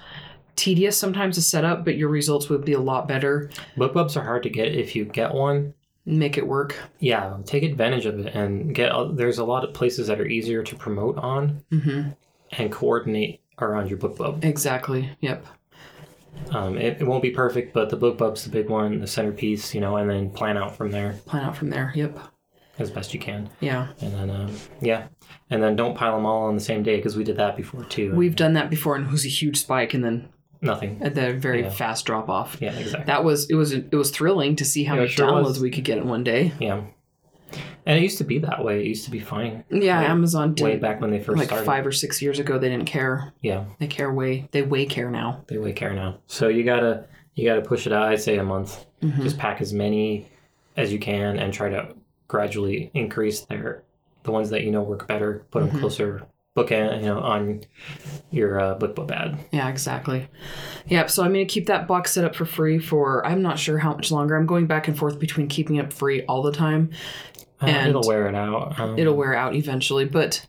tedious 0.57 0.97
sometimes 0.97 1.37
to 1.37 1.43
set 1.43 1.65
up, 1.65 1.85
but 1.85 1.97
your 1.97 2.09
results 2.09 2.49
would 2.49 2.65
be 2.65 2.75
a 2.75 2.81
lot 2.81 3.09
better. 3.09 3.51
BookBubs 3.77 4.17
are 4.17 4.25
hard 4.25 4.43
to 4.43 4.51
get 4.51 4.75
if 4.75 4.95
you 4.95 5.05
get 5.05 5.33
one. 5.33 5.75
Make 6.05 6.37
it 6.37 6.47
work. 6.47 6.77
Yeah, 6.99 7.37
take 7.45 7.63
advantage 7.63 8.07
of 8.07 8.19
it 8.19 8.35
and 8.35 8.75
get. 8.75 8.93
There's 9.17 9.39
a 9.39 9.45
lot 9.45 9.65
of 9.65 9.73
places 9.73 10.09
that 10.09 10.21
are 10.21 10.27
easier 10.27 10.63
to 10.65 10.75
promote 10.77 11.17
on 11.19 11.63
Mm-hmm. 11.71 12.11
and 12.53 12.73
coordinate 12.73 13.41
around 13.61 13.89
your 13.89 13.99
BookBub. 13.99 14.45
Exactly. 14.45 15.11
Yep. 15.21 15.47
Um, 16.51 16.77
it, 16.77 17.01
it 17.01 17.05
won't 17.05 17.23
be 17.23 17.31
perfect, 17.31 17.73
but 17.73 17.89
the 17.91 17.97
BookBub's 17.97 18.43
the 18.45 18.51
big 18.51 18.69
one, 18.69 19.01
the 19.01 19.07
centerpiece, 19.07 19.75
you 19.75 19.81
know, 19.81 19.97
and 19.97 20.11
then 20.11 20.31
plan 20.31 20.57
out 20.57 20.75
from 20.77 20.91
there 20.91 21.13
Plan 21.27 21.45
out 21.45 21.57
from 21.57 21.71
there. 21.71 21.93
Yep. 21.95 22.19
as 22.79 22.91
best 22.91 23.15
you 23.15 23.21
can. 23.21 23.49
Yeah. 23.61 23.89
And 24.01 24.13
then, 24.15 24.31
um, 24.31 24.57
yeah, 24.81 25.07
and 25.51 25.63
then 25.63 25.77
don't 25.77 25.95
pile 25.97 26.17
them 26.17 26.27
all 26.27 26.45
on 26.49 26.55
the 26.57 26.61
same 26.61 26.83
day 26.83 26.97
because 26.97 27.17
we 27.17 27.23
did 27.23 27.37
that 27.37 27.57
before 27.57 27.85
too. 27.85 28.13
We've 28.15 28.35
done 28.35 28.55
that 28.55 28.71
before, 28.71 28.97
and 28.97 29.07
it 29.07 29.13
was 29.13 29.25
a 29.25 29.29
huge 29.29 29.59
spike, 29.59 29.95
and 29.95 30.03
then 30.03 30.31
nothing. 30.63 30.99
at 31.03 31.15
the 31.15 31.35
very 31.35 31.63
Yeah. 31.63 31.71
fast 31.71 32.07
drop 32.07 32.29
off. 32.31 32.57
Yeah, 32.61 32.73
exactly. 32.73 33.05
That 33.07 33.25
was 33.25 33.51
it 33.51 33.55
was 33.55 33.73
it 33.73 33.93
was 33.93 34.11
thrilling 34.11 34.57
to 34.57 34.65
see 34.65 34.85
how 34.85 34.95
Yeah, 34.95 35.01
many 35.03 35.13
sure 35.13 35.29
downloads 35.29 35.45
was. 35.45 35.61
we 35.61 35.71
could 35.71 35.85
get 35.85 35.99
in 35.99 36.09
one 36.09 36.25
day. 36.25 36.53
Yeah. 36.59 36.83
And 37.85 37.99
it 37.99 38.03
used 38.03 38.19
to 38.19 38.25
be 38.25 38.39
that 38.39 38.65
way. 38.65 38.81
It 38.81 38.87
used 38.87 39.05
to 39.07 39.11
be 39.11 39.19
fine. 39.19 39.65
Yeah, 39.69 40.01
Way- 40.01 40.07
Amazon 40.07 40.55
Way 40.61 40.73
did 40.73 40.81
back 40.81 41.01
when 41.01 41.11
they 41.11 41.19
first 41.21 41.39
like 41.39 41.49
started. 41.49 41.67
five 41.67 41.85
or 41.87 41.91
six 41.93 42.23
years 42.23 42.39
ago. 42.39 42.57
They 42.59 42.69
didn't 42.69 42.87
care. 42.87 43.33
Yeah, 43.43 43.65
They 43.81 43.89
care 43.89 44.13
way. 44.13 44.49
They 44.53 44.63
way 44.63 44.87
care 44.87 45.11
now. 45.11 45.41
they 45.49 45.59
way 45.59 45.73
care 45.73 45.93
now. 45.93 46.19
So 46.27 46.49
you 46.49 46.63
gotta 46.65 47.05
you 47.35 47.45
gotta 47.49 47.63
push 47.63 47.87
it 47.87 47.93
out. 47.93 48.09
I'd 48.09 48.21
say 48.21 48.37
a 48.39 48.45
month. 48.45 48.85
Mhm. 49.03 49.23
Just 49.23 49.37
pack 49.39 49.61
as 49.61 49.73
many 49.73 50.29
as 50.77 50.93
you 50.93 50.99
can 50.99 51.39
and 51.39 51.53
try 51.53 51.69
to 51.71 51.89
gradually 52.29 52.91
increase 52.95 53.41
their 53.41 53.83
the 54.23 54.31
ones 54.31 54.51
that 54.51 54.63
you 54.63 54.71
know 54.71 54.83
work 54.83 55.09
better. 55.09 55.45
Put 55.51 55.65
them 55.67 55.71
Mhm. 55.77 55.81
closer. 55.81 56.23
Book 56.55 56.71
it, 56.71 57.01
you 57.01 57.07
know, 57.07 57.19
on 57.21 57.63
your 58.31 58.61
uh, 58.61 58.75
book 58.75 59.11
ad. 59.11 59.39
Yeah, 59.53 59.69
exactly. 59.69 60.29
Yep. 60.87 61.09
So 61.11 61.23
I'm 61.23 61.33
gonna 61.33 61.47
keep 61.47 61.67
that 61.67 61.87
box 61.89 62.13
set 62.13 62.25
up 62.25 62.35
for 62.35 62.45
free 62.45 62.79
for 62.79 63.27
I'm 63.27 63.41
not 63.41 63.59
sure 63.59 63.79
how 63.79 63.95
much 63.95 64.11
longer. 64.11 64.37
I'm 64.37 64.47
going 64.47 64.67
back 64.67 64.87
and 64.87 64.97
forth 64.99 65.19
between 65.19 65.49
keeping 65.49 65.77
it 65.77 65.93
free 65.95 66.23
all 66.25 66.43
the 66.43 66.53
time. 66.53 66.91
Uh, 67.63 67.67
And 67.67 67.89
it'll 67.91 68.07
wear 68.07 68.27
it 68.29 68.35
out. 68.35 68.79
Um, 68.79 68.99
It'll 68.99 69.15
wear 69.17 69.35
out 69.35 69.55
eventually, 69.55 70.05
but. 70.05 70.47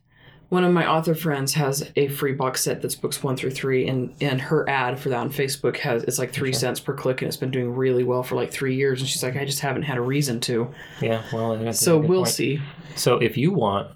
One 0.49 0.63
of 0.63 0.71
my 0.71 0.85
author 0.87 1.15
friends 1.15 1.55
has 1.55 1.91
a 1.95 2.09
free 2.09 2.33
box 2.33 2.61
set 2.61 2.79
that's 2.79 2.93
books 2.93 3.23
one 3.23 3.35
through 3.35 3.51
three, 3.51 3.87
and 3.87 4.13
and 4.21 4.39
her 4.39 4.69
ad 4.69 4.99
for 4.99 5.09
that 5.09 5.17
on 5.17 5.31
Facebook 5.31 5.77
has 5.77 6.03
it's 6.03 6.19
like 6.19 6.31
three 6.31 6.53
cents 6.53 6.79
per 6.79 6.93
click, 6.93 7.23
and 7.23 7.27
it's 7.27 7.37
been 7.37 7.49
doing 7.49 7.73
really 7.75 8.03
well 8.03 8.21
for 8.21 8.35
like 8.35 8.51
three 8.51 8.75
years. 8.75 8.99
And 8.99 9.09
she's 9.09 9.23
like, 9.23 9.35
I 9.35 9.45
just 9.45 9.61
haven't 9.61 9.81
had 9.81 9.97
a 9.97 10.01
reason 10.01 10.39
to. 10.41 10.71
Yeah, 11.01 11.23
well, 11.33 11.57
that's 11.57 11.81
a 11.81 11.83
So 11.83 11.97
we'll 11.97 12.19
point. 12.25 12.35
see. 12.35 12.61
So 12.95 13.17
if 13.17 13.35
you 13.35 13.51
want 13.51 13.95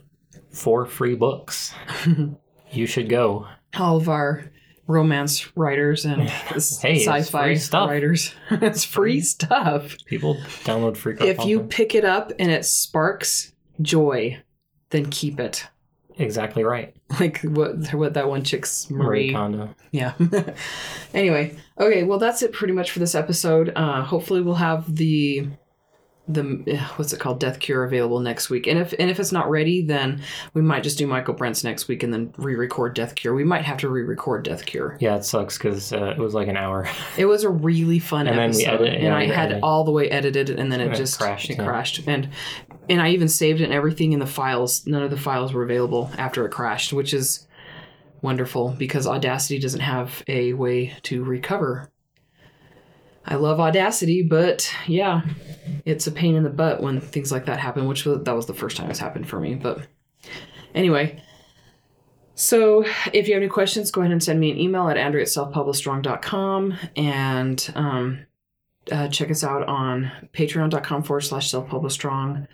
four 0.51 0.85
free 0.85 1.15
books, 1.15 1.73
you 2.71 2.85
should 2.85 3.09
go. 3.09 3.47
All 3.77 3.97
of 3.97 4.09
our 4.09 4.51
romance 4.87 5.55
writers 5.57 6.05
and 6.05 6.21
Hey, 6.81 7.05
sci-fi 7.05 7.57
writers, 7.73 8.33
it's 8.49 8.83
free 8.83 9.19
stuff. 9.35 9.97
People 10.05 10.35
download 10.63 10.95
free. 10.97 11.15
If 11.19 11.45
you 11.45 11.59
time. 11.59 11.67
pick 11.69 11.93
it 11.95 12.05
up 12.05 12.31
and 12.39 12.49
it 12.51 12.65
sparks 12.65 13.51
joy, 13.81 14.41
then 14.91 15.09
keep 15.09 15.39
it. 15.39 15.67
exactly 16.17 16.63
right, 16.63 16.95
Like 17.19 17.41
what 17.41 17.93
what 17.93 18.13
that 18.15 18.27
one 18.29 18.43
chick's 18.43 18.89
Marie 18.89 19.05
Marie. 19.27 19.33
Kondo. 19.33 19.75
Yeah. 19.91 20.13
anyway, 21.13 21.55
okay, 21.79 22.03
well 22.03 22.17
that's 22.19 22.41
it 22.41 22.53
pretty 22.53 22.73
much 22.73 22.91
for 22.91 22.99
this 22.99 23.13
episode. 23.15 23.71
Uh 23.75 24.03
hopefully 24.03 24.41
we'll 24.41 24.55
have 24.55 24.95
the 24.95 25.47
the 26.29 26.61
eh, 26.67 26.85
what's 26.97 27.13
it 27.13 27.19
called 27.19 27.39
Death 27.39 27.59
Cure 27.59 27.83
available 27.85 28.19
next 28.19 28.49
week. 28.49 28.67
And 28.67 28.77
if 28.77 28.93
and 28.99 29.09
if 29.09 29.19
it's 29.19 29.31
not 29.31 29.49
ready, 29.49 29.81
then 29.81 30.21
we 30.53 30.61
might 30.61 30.83
just 30.83 30.97
do 30.97 31.07
Michael 31.07 31.33
Brent's 31.33 31.63
next 31.63 31.87
week 31.87 32.03
and 32.03 32.13
then 32.13 32.33
re-record 32.37 32.93
Death 32.95 33.15
Cure. 33.15 33.33
We 33.33 33.43
might 33.45 33.63
have 33.63 33.77
to 33.77 33.89
re-record 33.89 34.43
Death 34.43 34.65
Cure. 34.65 34.97
Yeah, 34.99 35.15
it 35.15 35.23
sucks 35.25 35.57
because 35.57 35.93
uh, 35.93 36.07
it 36.07 36.17
was 36.17 36.33
like 36.33 36.47
an 36.49 36.57
hour. 36.57 36.89
It 37.17 37.25
was 37.25 37.43
a 37.43 37.49
really 37.49 37.99
fun 37.99 38.27
And 38.27 38.37
then 38.37 38.51
we 38.51 38.65
episode, 38.65 38.85
edit- 38.85 38.93
and 38.95 39.03
yeah, 39.03 39.15
I 39.15 39.25
had 39.27 39.45
edited. 39.45 39.63
all 39.63 39.83
the 39.85 39.91
way 39.91 40.09
edited, 40.09 40.49
and 40.49 40.71
then 40.71 40.81
it 40.81 40.85
And 40.87 40.93
it 40.93 40.97
just 40.97 41.17
crashed, 41.17 41.49
It 41.49 41.57
yeah. 41.57 41.65
crashed, 41.65 42.05
and 42.07 42.29
and 42.89 43.01
I 43.01 43.09
even 43.11 43.27
saved 43.29 43.61
it 43.61 43.65
and 43.65 43.73
everything 43.73 44.11
in 44.13 44.19
the 44.19 44.25
files. 44.25 44.85
None 44.85 45.03
of 45.03 45.11
the 45.11 45.17
files 45.17 45.53
were 45.53 45.63
available 45.63 46.09
after 46.17 46.45
it 46.45 46.51
crashed, 46.51 46.91
which 46.93 47.13
is 47.13 47.47
wonderful 48.21 48.75
because 48.77 49.05
Audacity 49.07 49.59
doesn't 49.59 49.79
have 49.81 50.23
a 50.27 50.53
way 50.53 50.93
to 51.03 51.23
recover. 51.23 51.89
I 53.27 53.35
love 53.35 53.59
Audacity, 53.59 54.23
but 54.23 54.71
yeah, 54.87 55.21
it's 55.85 56.07
a 56.07 56.11
pain 56.11 56.35
in 56.35 56.43
the 56.43 56.49
butt 56.49 56.81
when 56.81 57.01
things 57.01 57.31
like 57.31 57.45
that 57.45 57.59
happen. 57.59 57.87
Which 57.87 58.05
was, 58.05 58.23
that 58.23 58.35
was 58.35 58.45
the 58.45 58.53
first 58.53 58.77
time 58.77 58.89
it's 58.89 58.99
happened 58.99 59.27
for 59.27 59.39
me, 59.39 59.55
but 59.55 59.85
anyway. 60.73 61.21
So, 62.35 62.85
if 63.13 63.27
you 63.27 63.33
have 63.33 63.41
any 63.41 63.49
questions, 63.49 63.89
go 63.89 64.01
ahead 64.01 64.11
and 64.11 64.23
send 64.23 64.39
me 64.39 64.51
an 64.51 64.59
email 64.59 64.87
at 64.89 64.97
andrea 64.97 65.23
at 65.23 65.27
selfpublishstrong.com 65.27 66.75
and 66.95 67.71
um, 67.75 68.25
uh, 68.91 69.07
check 69.07 69.31
us 69.31 69.43
out 69.43 69.67
on 69.67 70.11
patreon.com 70.33 71.01
forward 71.03 71.21
slash 71.21 71.49
self-publishstrong 71.49 72.47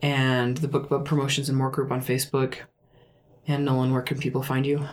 and 0.00 0.56
the 0.56 0.68
BookBub 0.68 1.04
promotions 1.04 1.48
and 1.50 1.58
more 1.58 1.70
group 1.70 1.90
on 1.92 2.00
facebook 2.00 2.60
and 3.46 3.64
nolan 3.66 3.92
where 3.92 4.00
can 4.02 4.18
people 4.18 4.42
find 4.42 4.64
you 4.64 4.88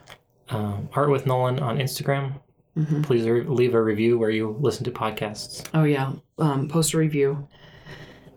Um, 0.49 0.89
Art 0.93 1.09
with 1.09 1.25
Nolan 1.25 1.59
on 1.59 1.77
Instagram. 1.79 2.41
Hmm 2.75 3.01
Please 3.01 3.27
re- 3.27 3.43
leave 3.43 3.73
a 3.73 3.81
review 3.81 4.17
where 4.19 4.29
you 4.29 4.55
listen 4.59 4.83
to 4.85 4.91
podcasts. 4.91 5.65
oh 5.73 5.83
yeah 5.83 6.11
um, 6.37 6.67
post 6.67 6.93
a 6.93 6.97
review 6.97 7.47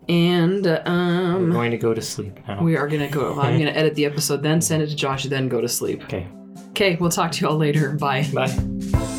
and 0.07 0.65
uh, 0.65 0.81
We're 0.85 0.91
um, 0.91 1.51
going 1.51 1.71
to 1.71 1.77
go 1.77 1.93
to 1.93 2.01
sleep 2.01 2.39
now. 2.47 2.61
we 2.63 2.75
are 2.77 2.87
gonna 2.87 3.09
go 3.09 3.39
i'm 3.39 3.57
gonna 3.59 3.71
edit 3.71 3.95
the 3.95 4.05
episode 4.05 4.41
then 4.41 4.61
send 4.61 4.81
it 4.81 4.87
to 4.87 4.95
josh 4.95 5.25
then 5.25 5.49
go 5.49 5.61
to 5.61 5.67
sleep 5.69 6.03
Okay. 6.05 6.27
okay 6.71 6.95
we'll 6.95 7.11
talk 7.11 7.31
to 7.33 7.41
you 7.41 7.47
all 7.49 7.57
later 7.57 7.91
bye 7.93 8.27
Bye. 8.33 9.17